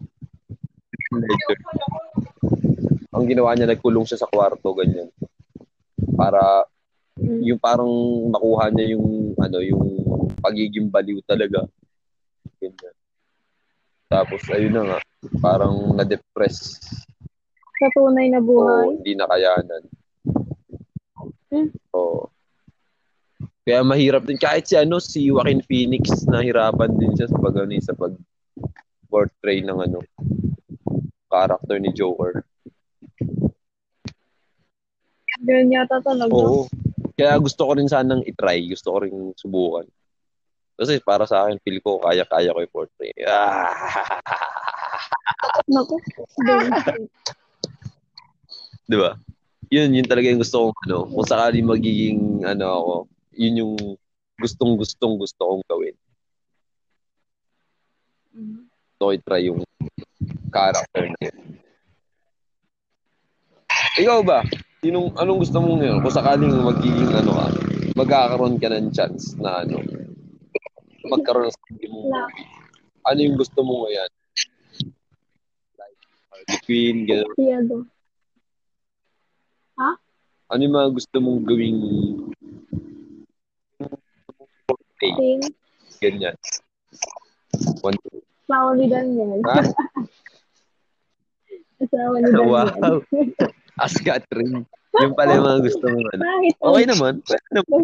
[1.13, 1.59] Ledger.
[3.11, 5.11] Ang ginawa niya, nagkulong siya sa kwarto, ganyan.
[6.17, 6.65] Para,
[7.21, 7.41] Mm.
[7.53, 7.93] yung parang
[8.33, 9.85] makuha niya yung, ano, yung
[10.41, 11.69] pagiging baliw talaga.
[12.57, 12.97] Ganyan.
[14.09, 14.99] Tapos, ayun na nga,
[15.39, 16.81] parang na-depress.
[17.81, 18.87] Sa tunay na Oo, buhay.
[18.97, 19.83] hindi nakayanan.
[21.53, 21.69] Hmm.
[21.93, 22.33] Oo.
[23.65, 24.41] Kaya mahirap din.
[24.41, 28.13] Kahit si ano, si Joaquin Phoenix, nahirapan din siya sa pag, ano, sa pag
[29.13, 30.01] portray ng ano,
[31.31, 32.43] character ni Joker.
[35.41, 36.33] Ganyan yata talaga.
[36.35, 36.69] Oo.
[37.21, 38.65] Kaya gusto ko rin sanang itry.
[38.73, 39.85] Gusto ko rin subukan.
[40.81, 43.13] Kasi para sa akin, feel ko, kaya-kaya ko i-portray.
[43.29, 43.69] Ah!
[45.69, 46.01] Naku.
[48.91, 49.13] Di ba?
[49.69, 52.95] Yun, yun talaga yung gusto kong, ano, kung sakali magiging, ano ako,
[53.37, 53.77] yun yung
[54.41, 55.97] gustong-gustong gusto kong gawin.
[58.33, 58.65] Mm.
[58.67, 59.61] Gusto ko i-try yung
[60.49, 61.39] character na yun.
[64.01, 64.41] Ikaw ba?
[64.81, 66.01] Sinong, anong gusto mong yun?
[66.01, 67.47] Kung sakaling magiging, ano ka,
[68.01, 69.77] magkakaroon ka ng chance na, ano,
[71.05, 72.49] magkaroon ng sarili mong movie.
[73.05, 74.09] Ano yung gusto mo ngayon?
[75.77, 76.01] Like,
[76.33, 77.37] Harley Quinn, gano'n.
[77.37, 77.77] Si ano.
[80.49, 81.81] Ano yung mga gusto mong gawing?
[84.97, 85.45] Sing.
[86.01, 86.37] Ganyan.
[87.85, 88.01] One,
[88.49, 89.45] Asawa ni Daniel.
[89.45, 89.61] ha?
[91.85, 92.49] Asawa ni Daniel.
[92.49, 93.05] wow.
[93.81, 94.69] As Catherine.
[95.01, 96.23] Yung pala yung mga gusto mong ano.
[96.53, 97.13] Okay naman.
[97.25, 97.83] Pwede naman.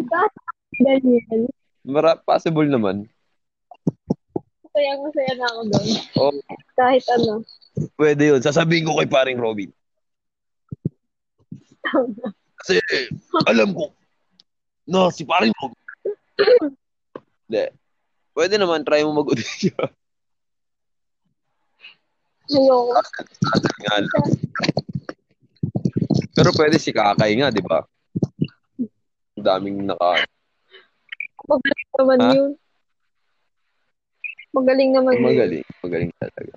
[0.77, 1.41] Daniel.
[1.81, 3.09] Mara, possible naman.
[4.61, 5.87] Masaya masaya na ako doon.
[6.21, 6.33] Oh,
[6.77, 7.41] Kahit ano.
[7.97, 8.41] pwede yun.
[8.43, 9.73] Sasabihin ko kay paring Robin.
[12.61, 12.77] Kasi
[13.49, 13.89] alam ko
[14.85, 15.81] na si paring Robin.
[17.47, 17.65] Hindi.
[18.37, 19.73] Pwede naman, try mo mag-audition.
[22.53, 23.01] Ayoko.
[23.41, 24.29] Kasal nga lang.
[26.37, 27.81] Pero pwede si Kakay nga, di ba?
[29.33, 30.21] Ang daming naka...
[31.49, 32.29] Magaling naman Ha?
[32.37, 32.51] yun.
[34.53, 35.25] Magaling naman yun.
[35.25, 35.65] Magaling.
[35.81, 36.53] Magaling talaga.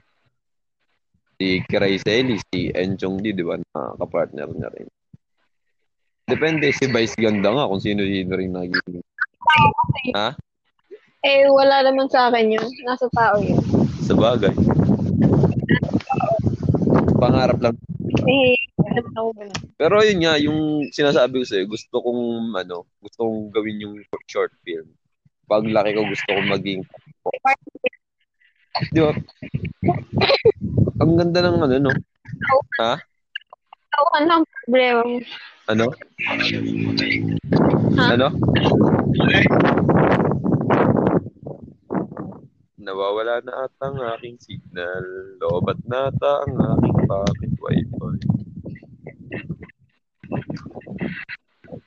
[1.41, 3.57] Si Kiray Selly, si Enchong Di, di ba?
[3.57, 4.85] Nakapartner niya rin.
[6.29, 9.01] Depende, si Vice ganda nga kung sino-sino rin naging.
[10.13, 10.37] Ha?
[11.25, 12.69] Eh, wala naman sa akin yun.
[12.85, 13.57] Nasa tao yun.
[14.05, 14.53] Sa bagay.
[17.17, 17.77] Pangarap lang.
[18.27, 18.59] Eh.
[19.77, 23.95] Pero yun nga, yung sinasabi ko sa'yo, gusto kong, ano, gusto kong gawin yung
[24.29, 24.89] short film.
[25.47, 26.83] Pag laki ko, gusto kong maging
[28.95, 29.13] Di ba?
[31.03, 31.93] Ang ganda ng ano, no?
[32.81, 32.95] Ha?
[33.99, 35.19] Ako lang problema mo.
[35.69, 35.87] Ano?
[37.99, 38.05] Ha?
[38.17, 38.29] Ano?
[42.91, 45.07] Nawawala na ata ang aking signal.
[45.39, 48.11] Lobat na ata ang aking pocket wifi.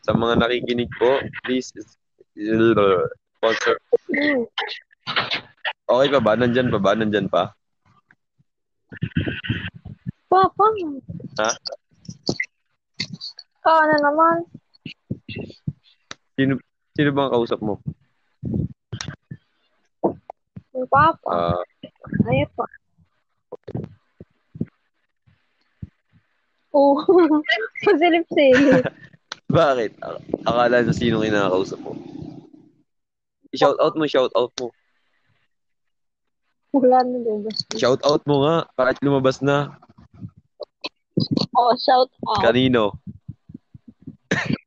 [0.08, 1.76] Sa mga nakikinig po, please
[3.36, 3.76] sponsor.
[5.92, 6.40] Okay pa ba?
[6.40, 6.96] Nandyan pa ba?
[6.96, 7.52] Nandyan pa?
[10.32, 10.66] Papa.
[11.44, 11.52] Ha?
[13.68, 14.36] Ah, ano naman?
[16.40, 16.64] Sino,
[16.96, 17.84] sino bang kausap mo?
[20.74, 21.30] Yung papa.
[21.30, 21.62] Ah,
[22.28, 22.66] Ayun pa.
[26.74, 26.98] Oo.
[27.86, 28.82] Pasilip-silip.
[29.54, 29.94] bakit?
[30.02, 31.94] Ak- Akala na sino kinakausap mo?
[33.54, 34.74] I-shout out mo, shout out mo.
[36.74, 37.46] Wala na din.
[37.78, 39.78] Shout out mo nga, kahit lumabas na.
[41.54, 42.42] Oh, shout out.
[42.42, 42.98] Kanino?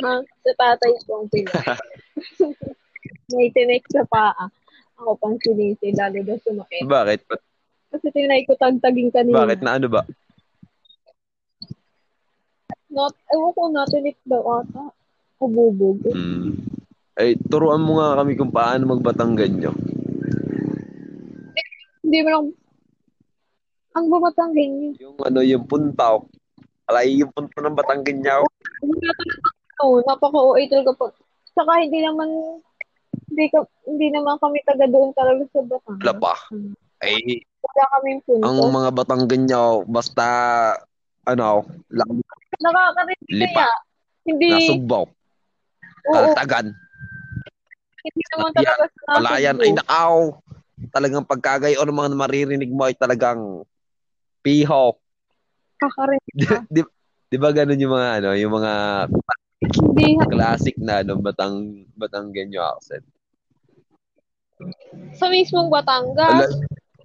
[0.00, 0.16] Ha?
[0.16, 1.52] Sa tatay ko ang pina.
[3.28, 4.48] May tinik sa paa.
[5.00, 6.84] Ako pang sinisi, lalo daw sumakit.
[6.84, 7.20] Bakit?
[7.90, 9.48] Kasi tinay ko tagtaging kanina.
[9.48, 9.58] Bakit?
[9.64, 10.04] Na ano ba?
[12.92, 14.92] Not, ewan ko, natinik daw ata.
[15.40, 16.04] Ububog.
[16.12, 16.60] Hmm.
[17.16, 19.72] Ay, turuan mo nga kami kung paano magbatanggan nyo.
[22.04, 22.46] Hindi mo lang...
[23.90, 25.02] Ang ba Batanggenyo?
[25.02, 26.22] Yung ano, yung puntaw.
[26.86, 28.42] Alay, yung punta ng Batanggenyaw.
[29.82, 31.10] Oo, napaka-OA talaga po.
[31.54, 32.28] Saka hindi naman...
[33.30, 36.02] Hindi, ka, hindi naman kami taga doon talaga sa Batangas.
[36.02, 36.34] Wala pa.
[37.00, 38.44] Ay, Wala kaming punto.
[38.44, 40.26] ang mga Batanggenyaw, basta,
[41.24, 42.10] ano, lang,
[42.60, 43.64] Nakakarinig Lipa.
[43.64, 43.72] kaya.
[44.20, 46.76] Hindi, nasugbaw, oo, taltagan,
[48.04, 50.14] hindi naman talaga sa palayan, ay nakaw.
[50.92, 53.64] Talagang pagkagayon ng mga maririnig mo ay talagang
[54.40, 54.96] piho.
[55.76, 56.32] Kakarinig.
[56.68, 56.80] di,
[57.28, 58.72] di ba ganun yung mga ano, yung mga
[59.60, 63.04] Hindi, classic na ano, batang Batanggenyo accent.
[65.16, 66.50] Sa mismong Wala, Batangas.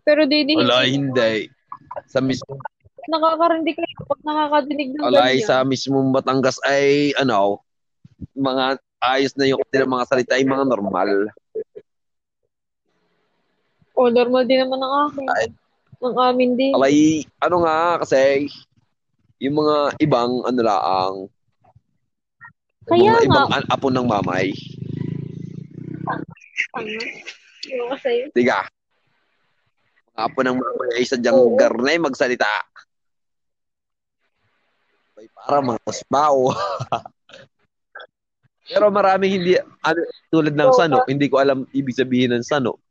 [0.06, 1.50] Pero di, di, wala hindi.
[2.12, 2.60] Sa mismo
[3.06, 5.46] nakakarinig kayo pag nakakadinig ng wala ganyan.
[5.46, 7.62] sa mismong Batangas ay ano,
[8.34, 11.10] mga ayos na yung kanilang mga salita ay mga normal.
[13.96, 15.28] O, normal din naman ang akin.
[15.32, 15.48] Ay.
[16.04, 16.74] Ang amin din.
[16.76, 18.52] Alay, ano nga kasi
[19.40, 21.18] yung mga ibang ano laang
[22.86, 23.26] Kaya mga nga.
[23.26, 24.52] ibang an- apo ng mamay.
[26.76, 26.92] Ano?
[27.72, 28.68] Yung kasi, Diga.
[30.16, 31.60] Mga apo ng mamay ay sadyang Oo.
[31.60, 32.48] garnay magsalita.
[35.20, 36.52] Ay para mga kusbaw.
[38.66, 40.02] Pero marami hindi ano,
[40.34, 40.78] tulad ng Oo.
[40.78, 42.82] sano, hindi ko alam ibig sabihin ng sano.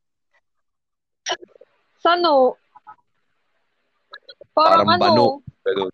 [1.98, 2.60] sano?
[4.54, 5.02] Parang, Parang ano?
[5.02, 5.24] bano.
[5.64, 5.90] Ganun.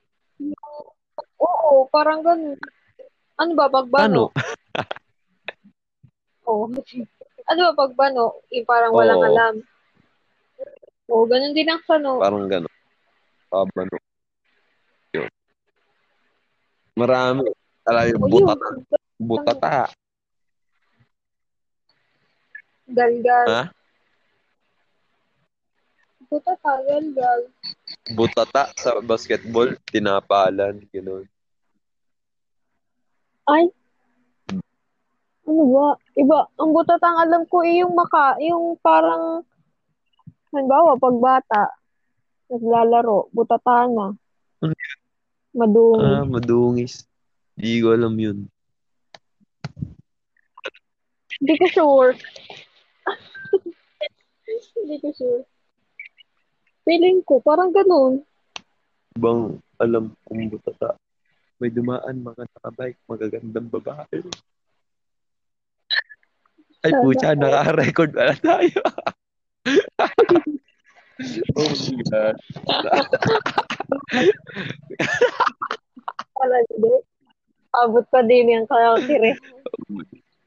[1.41, 2.59] Oo, parang ganun.
[3.41, 4.29] Ano ba, pagbano?
[4.29, 4.35] Ano?
[6.51, 6.67] Oo.
[7.51, 8.47] Ano ba, pagbano?
[8.55, 9.27] Yung parang walang Oo.
[9.27, 9.55] alam.
[11.11, 12.23] Oo, ganun din ang sano.
[12.23, 12.77] Parang gano'n.
[13.51, 13.99] Pabano.
[15.11, 15.31] Yun.
[16.95, 17.51] Marami.
[17.91, 18.31] Alam yung O, yun.
[18.31, 18.69] butata.
[19.19, 19.75] Butata.
[22.91, 23.47] Galgal.
[23.51, 23.63] Ha?
[26.31, 27.41] Puta ka, galgal.
[28.15, 29.75] Butata sa basketball.
[29.91, 30.79] Tinapalan.
[30.95, 31.27] Gano'n.
[33.51, 33.67] Ay.
[35.51, 35.99] Ano ba?
[36.15, 39.43] Iba, ang butatang alam ko eh, yung maka, yung parang,
[40.55, 41.63] halimbawa, pag bata,
[42.47, 44.15] naglalaro, butata na.
[44.63, 44.75] Ano
[45.51, 46.07] Madungi.
[46.07, 47.03] Ah, madungis.
[47.59, 48.47] Hindi ko alam yun.
[51.43, 52.13] Hindi ko sure.
[54.79, 55.43] Hindi ko sure.
[56.87, 58.23] Feeling ko, parang ganun.
[59.19, 60.95] Ibang alam kong butata.
[61.59, 64.23] May dumaan mga nakabike, magagandang babae.
[66.81, 68.81] Ay, pucha, naka-record pala tayo.
[71.61, 72.37] oh my God.
[76.41, 76.93] Wala hindi.
[77.71, 79.37] Abot pa din yung kalakiri.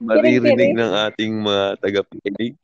[0.02, 2.58] Maririnig ng ating mga tagapakinig.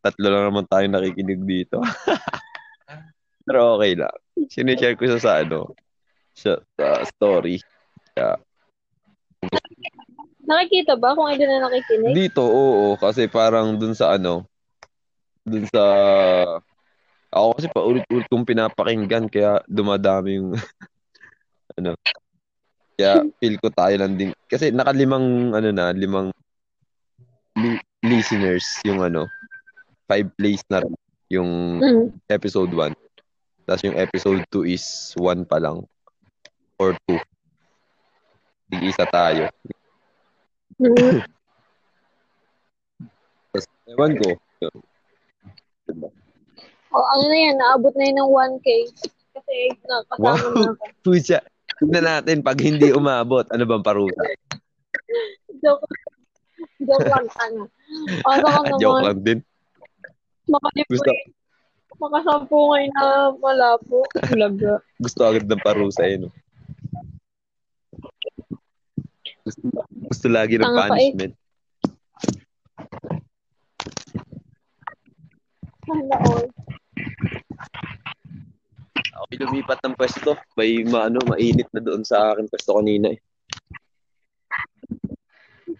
[0.00, 1.82] Tatlo lang naman tayo nakikinig dito.
[3.44, 4.14] Pero okay lang.
[4.46, 5.74] Sinishare ko siya sa ano,
[6.32, 7.58] sa, sa story.
[10.50, 12.10] Nakikita ba kung hindi na nakikinig?
[12.10, 12.98] Dito, oo.
[12.98, 14.42] Kasi parang dun sa ano,
[15.46, 15.82] dun sa...
[17.30, 20.58] Ako kasi pa ulit-ulit kong pinapakinggan kaya dumadami yung
[21.78, 21.94] ano.
[22.98, 24.34] Kaya feel ko tayo lang din.
[24.50, 26.34] Kasi nakalimang ano na, limang
[27.54, 29.30] li- listeners yung ano,
[30.10, 30.94] five plays na rin
[31.30, 32.06] yung Mm.
[32.26, 32.90] episode 1.
[33.62, 35.86] Tapos yung episode 2 is 1 pa lang.
[36.74, 37.14] Or 2.
[38.66, 39.46] Di-isa tayo.
[43.90, 44.28] Ewan ko.
[46.90, 48.68] O, ano na yan, naabot na yun ng 1K.
[49.30, 50.34] Kasi nakasama Wow.
[50.34, 50.84] na ako.
[51.06, 51.38] Pucha.
[51.78, 53.46] Tignan natin pag hindi umabot.
[53.50, 54.22] Ano bang parusa?
[55.60, 55.84] Joke,
[56.78, 57.62] joke lang sana.
[58.22, 59.38] O, saka Joke naman, lang din.
[60.46, 60.90] makalipoy.
[60.90, 61.10] Gusto,
[62.00, 63.06] Makasampu ngayon na
[63.36, 64.00] malabo.
[64.32, 64.80] Laga.
[64.96, 66.16] gusto agad ng parusa eh.
[66.16, 66.32] No?
[69.50, 71.34] Gusto, gusto lagi ng Tanga punishment.
[75.90, 76.46] Sana all.
[79.26, 80.38] Okay, lumipat ng pwesto.
[80.54, 83.18] May maano, mainit na doon sa akin pwesto kanina eh.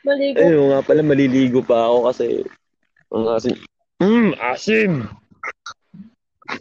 [0.03, 0.43] Maligo.
[0.43, 2.27] Eh, oo nga pala, maliligo pa ako kasi
[3.15, 3.55] ang asim.
[4.03, 4.93] Mm, asim!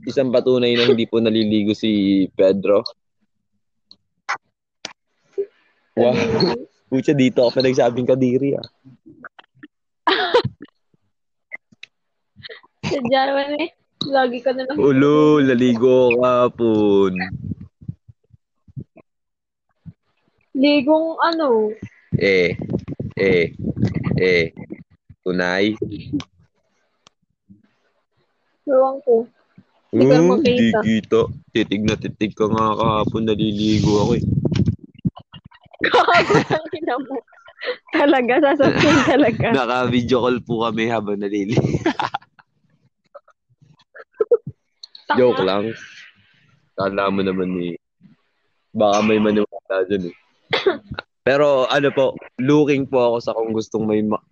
[0.06, 2.86] Isang patunay na hindi po naliligo si Pedro.
[5.98, 6.14] Wow.
[6.90, 8.68] Pucha, dito ako nagsabing kadiri ah.
[12.90, 13.70] Sadya naman eh.
[14.10, 14.74] Lagi ka na lang.
[14.82, 17.14] Ulo, laligo kapon.
[20.58, 21.70] Ligong ano.
[22.18, 22.58] Eh,
[23.14, 23.54] eh,
[24.18, 24.50] eh.
[25.22, 25.78] Tunay.
[28.66, 29.30] Luwang ko.
[29.94, 30.80] Hindi ko Oo, makita.
[30.82, 31.22] Kita.
[31.54, 33.30] Titig na titig ka nga kahapon.
[33.30, 34.26] Naliligo ako eh.
[35.80, 37.16] Gago ang ina mo.
[37.92, 39.48] Talaga, sasabihin talaga.
[39.58, 41.60] Naka-video call po kami habang naliligo.
[45.10, 45.20] Tanga.
[45.20, 45.74] Joke lang.
[46.78, 47.76] Kala mo naman eh.
[48.72, 50.16] Baka may maniwala dyan eh.
[51.28, 54.24] Pero ano po, looking po ako sa kung gustong may ma-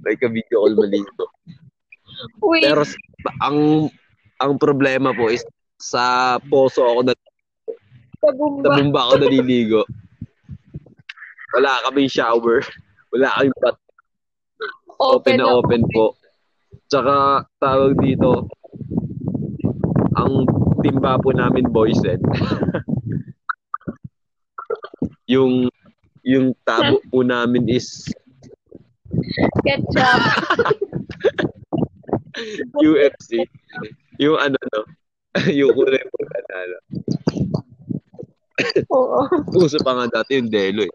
[0.00, 1.26] may ka-video call maligo.
[2.40, 2.86] Wait, Pero
[3.42, 3.90] ang
[4.40, 5.44] ang problema po is
[5.76, 7.14] sa poso ako na
[8.20, 8.68] sa sa bumba.
[8.76, 9.82] bumba ako naliligo.
[11.56, 12.60] Wala kaming shower.
[13.10, 13.76] Wala kaming bat.
[15.00, 16.12] Open na open po.
[16.92, 18.44] Tsaka tawag dito,
[20.20, 20.44] ang
[20.84, 22.20] timba po namin boys set.
[25.32, 25.72] yung
[26.20, 28.04] yung tabo po namin is
[29.64, 30.20] Ketchup.
[32.84, 33.42] UFC.
[34.20, 34.80] Yung ano no,
[35.58, 36.78] yung kulay po na ano.
[38.90, 39.20] Oo.
[39.56, 40.94] Uso pa nga dati yung Delo eh.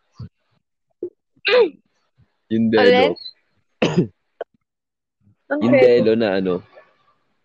[2.53, 3.13] Yung Alin?
[3.13, 3.16] Delo.
[5.51, 5.76] Ang Yung.
[5.78, 6.53] Delo na ano,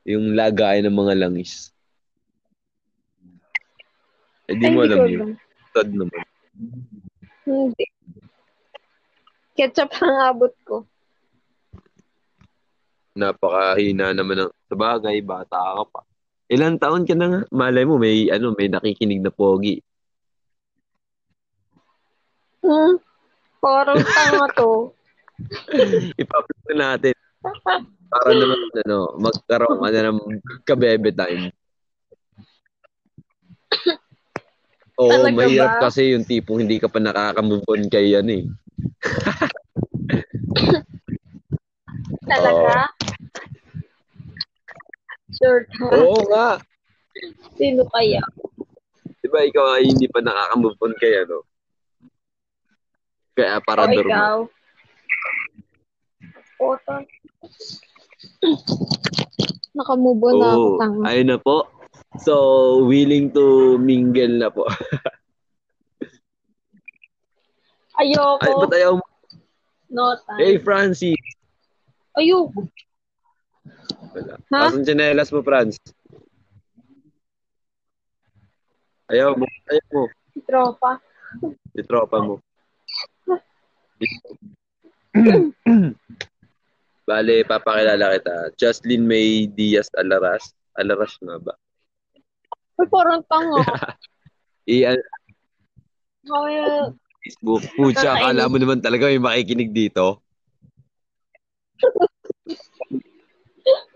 [0.08, 1.68] yung lagay ng mga langis.
[4.48, 5.36] Eh di Ay, mo alam yun.
[5.76, 6.24] Tad naman.
[7.44, 7.86] Hindi.
[9.54, 10.88] Ketchup ang abot ko.
[13.14, 16.00] Napakahina naman ng sa bagay, bata ka pa.
[16.50, 17.40] Ilang taon ka na nga?
[17.52, 19.78] Malay mo, may ano, may nakikinig na pogi.
[22.60, 23.00] Hmm.
[23.60, 24.92] Parang tanga to.
[26.22, 27.14] Ipaplug na natin.
[28.10, 30.20] Para naman, ano, magkaroon ka na ng
[30.64, 31.52] kabebe time.
[35.00, 35.88] Oo, Talaga mahirap ba?
[35.88, 38.44] kasi yung tipong hindi ka pa nakaka-move on kay yan eh.
[42.28, 42.84] Talaga?
[45.32, 45.88] Sure ka?
[45.96, 46.60] Oo nga.
[47.56, 48.20] Sino kaya?
[49.24, 51.48] Di ba ikaw ay hindi pa nakaka-move on kay ano?
[53.36, 54.10] Kaya O parador mo.
[54.10, 54.38] ikaw?
[56.60, 56.94] Oto.
[59.72, 61.02] Nakamove on na ako, Oo, tanga.
[61.08, 61.56] ayun na po.
[62.20, 62.34] So,
[62.84, 64.66] willing to mingle na po.
[68.00, 68.40] Ayoko.
[68.44, 69.04] Ay, ba't ayaw mo?
[69.90, 70.40] No time.
[70.40, 71.16] Hey, Francie.
[72.16, 72.66] Ayoko.
[74.10, 74.34] Wala.
[74.52, 74.58] Ha?
[74.68, 75.76] Asan tsinelas mo, Franz?
[79.10, 79.46] Ayaw mo.
[79.68, 80.02] Ayaw mo.
[80.46, 80.92] Tropa.
[81.76, 82.34] Yung tropa mo.
[87.08, 88.36] Bale, papakilala kita.
[88.56, 90.54] Jocelyn May Diaz Alaras.
[90.78, 91.54] Alaras nga ba?
[92.78, 93.60] Ay, parang tanga.
[94.70, 94.86] I
[96.30, 96.54] Ay,
[97.24, 97.64] Facebook.
[97.74, 100.22] Pucha, akala mo naman talaga may makikinig dito.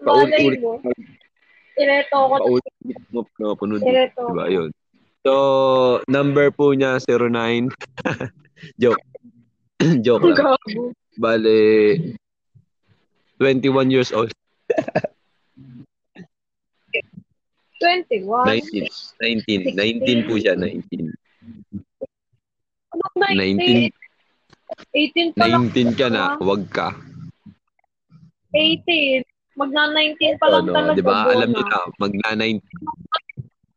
[0.05, 0.79] malay mo.
[1.75, 2.35] Ireto ko.
[2.39, 2.75] Paulit
[3.11, 3.83] mo pinapanood.
[3.83, 4.23] Ireto.
[4.31, 4.71] Diba yun?
[5.25, 5.33] So,
[6.07, 7.73] number po niya 09.
[8.83, 9.01] Joke.
[10.05, 10.57] Joke lang.
[11.15, 11.59] Bale,
[13.39, 14.33] 21 years old.
[17.83, 18.49] 21.
[18.49, 18.89] 19.
[19.21, 19.77] 19.
[19.77, 20.55] 19 po siya.
[20.57, 21.13] 19.
[22.95, 23.93] Ano, 19.
[24.95, 25.69] 18 pa lang.
[25.69, 26.41] 19 ka na.
[26.41, 26.97] Huwag ka.
[28.57, 29.21] 18.
[29.55, 30.99] Magna-19 pa lang Ano, talaga.
[30.99, 31.31] di ba?
[31.31, 31.63] Alam Bona.
[31.63, 32.59] na, magna-19.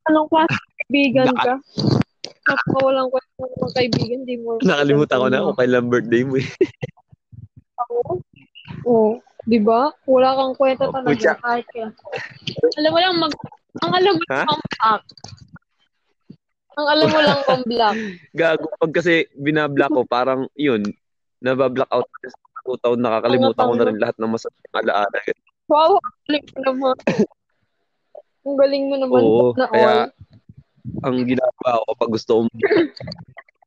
[0.07, 1.53] Anong klase kaibigan ka?
[2.47, 4.19] Napakawalang kwento ng mga kaibigan.
[4.23, 4.49] Di mo.
[4.63, 6.49] Nakalimutan ko na kung kailan birthday mo eh.
[7.77, 7.95] Ako?
[8.87, 9.11] Oo.
[9.43, 9.91] Di ba?
[10.03, 11.11] Wala kang kwento Oh, talaga.
[11.11, 11.33] putya.
[11.39, 11.87] Kahit ka.
[12.75, 13.33] Alam mo lang, mag...
[13.77, 15.03] Ang alam mo lang, ang black.
[16.77, 17.97] Ang alam mo lang, ang black.
[18.39, 18.67] Gago.
[18.75, 20.83] Pag kasi binablock ko, parang yun,
[21.39, 22.07] nabablock out.
[22.67, 25.17] Two taon nakakalimutan ko na rin lahat ng masamang alaala.
[25.71, 26.95] Wow, ang galing mo naman.
[28.47, 29.21] Ang galing mo naman.
[29.23, 30.07] Oo, na kaya all.
[31.03, 32.49] Ang ginagawa ko pag gusto kong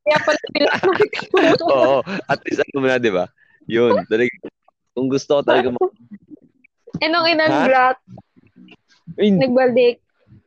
[0.01, 0.73] Kaya pala pinag
[1.69, 3.29] Oo, at least ano mo na, di ba?
[3.69, 4.33] Yun, talaga.
[4.97, 5.99] Kung gusto ko talaga mag-
[7.01, 7.97] Eh, nung in-unblock,
[9.17, 9.97] hindi, nagbalik.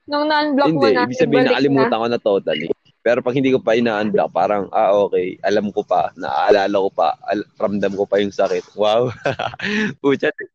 [0.06, 0.94] Nung na-unblock mo hindi.
[0.94, 2.68] na, Ibig sabihin, nakalimutan ko na totally.
[3.04, 7.16] Pero pag hindi ko pa ina-unblock, parang, ah, okay, alam ko pa, naaalala ko pa,
[7.32, 8.76] al- ramdam ko pa yung sakit.
[8.76, 9.10] Wow.
[10.04, 10.46] Pucha, na.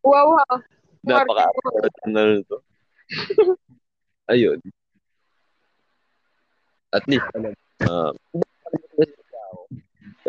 [0.00, 0.62] Wow, ha.
[1.04, 1.44] napaka
[2.08, 2.56] na to.
[4.32, 4.62] Ayun.
[6.90, 7.54] At least, alam,
[7.86, 8.10] ah,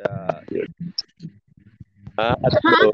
[0.01, 0.69] uh, yun.
[2.21, 2.93] Ah, at so,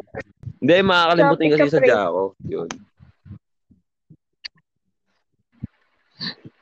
[0.63, 2.31] hindi, makakalimutin kasi sa Jao.
[2.47, 2.69] Yun.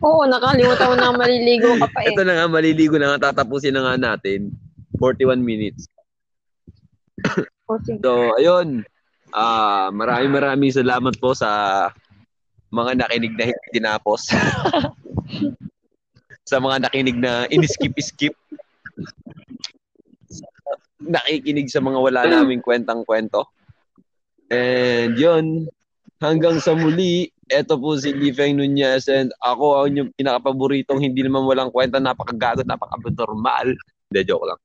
[0.03, 2.11] Oo, nakalimutan mo na maliligo ka pa eh.
[2.11, 4.51] Ito na nga, maliligo na nga, tatapusin na nga natin.
[4.97, 5.85] 41 minutes.
[7.69, 8.01] O, sige.
[8.01, 8.81] So, ayun.
[9.29, 11.91] Ah, maraming maraming salamat po sa
[12.71, 14.31] mga nakinig na hindi tinapos.
[16.45, 18.37] sa mga nakinig na in-skip-skip.
[21.01, 23.49] Nakikinig sa mga wala naming kwentang-kwento.
[24.53, 25.65] And yun,
[26.21, 31.45] hanggang sa muli, eto po si Lifeng Nunez and ako ang yung pinakapaboritong hindi naman
[31.49, 33.73] walang kwenta, napakagagot, napaka-normal.
[34.09, 34.61] Hindi, joke lang.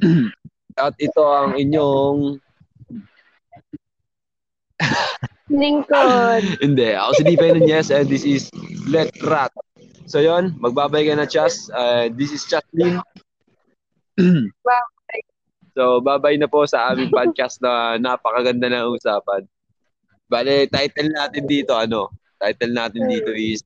[0.80, 2.40] At ito ang inyong
[5.52, 6.42] Lingkod.
[6.64, 6.88] Hindi.
[6.96, 8.48] Ako si Lifeng Nunez and this is
[8.88, 9.52] Let Rat.
[10.04, 11.72] So yon, magbabay ka na, Chas.
[11.72, 13.00] Uh, this is Chatlin.
[15.76, 19.48] so, babay na po sa aming podcast na napakaganda na usapan.
[20.28, 22.12] Bale, title natin dito, ano?
[22.36, 23.64] Title natin dito is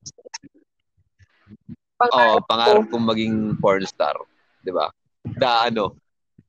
[1.99, 4.15] Oh, pangarap kong maging porn star.
[4.63, 4.87] 'Di ba?
[5.35, 5.99] Da ano?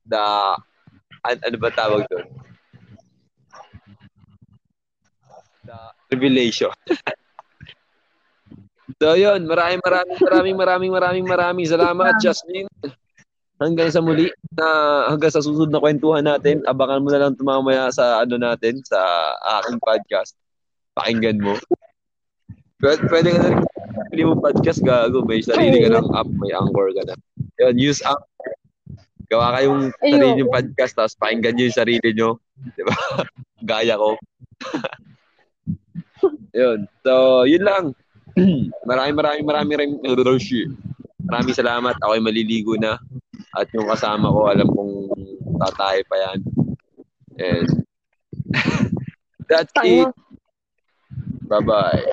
[0.06, 0.54] Da
[1.26, 2.26] an, ano ba tawag doon?
[5.66, 6.70] Da revelation.
[8.98, 9.46] so, yun.
[9.46, 12.70] Maraming maraming maraming maraming maraming maraming salamat, Jasmine.
[13.60, 14.66] Hanggang sa muli na
[15.12, 16.64] hanggang sa susunod na kwentuhan natin.
[16.64, 18.98] Abangan mo na lang tumamaya sa ano natin sa
[19.60, 20.32] aking podcast.
[20.96, 21.54] Pakinggan mo.
[22.80, 23.70] Pwede, pwede ka na rin
[24.10, 27.14] hindi mo podcast gago, may sarili ka ng app, may anchor ka na.
[27.62, 28.26] Yun, use app.
[29.30, 32.30] Gawa kayong sarili yung podcast, tapos pakinggan nyo yung sarili nyo.
[32.74, 32.94] Di ba?
[33.70, 34.18] Gaya ko.
[36.58, 36.90] yun.
[37.06, 37.84] So, yun lang.
[38.88, 40.70] maraming maraming maraming maraming
[41.30, 41.94] maraming salamat.
[42.02, 42.98] Ako'y maliligo na.
[43.54, 44.94] At yung kasama ko, alam kong
[45.58, 46.38] tatahe pa yan.
[47.40, 47.68] And
[49.50, 50.10] that's it.
[51.50, 52.06] Bye-bye.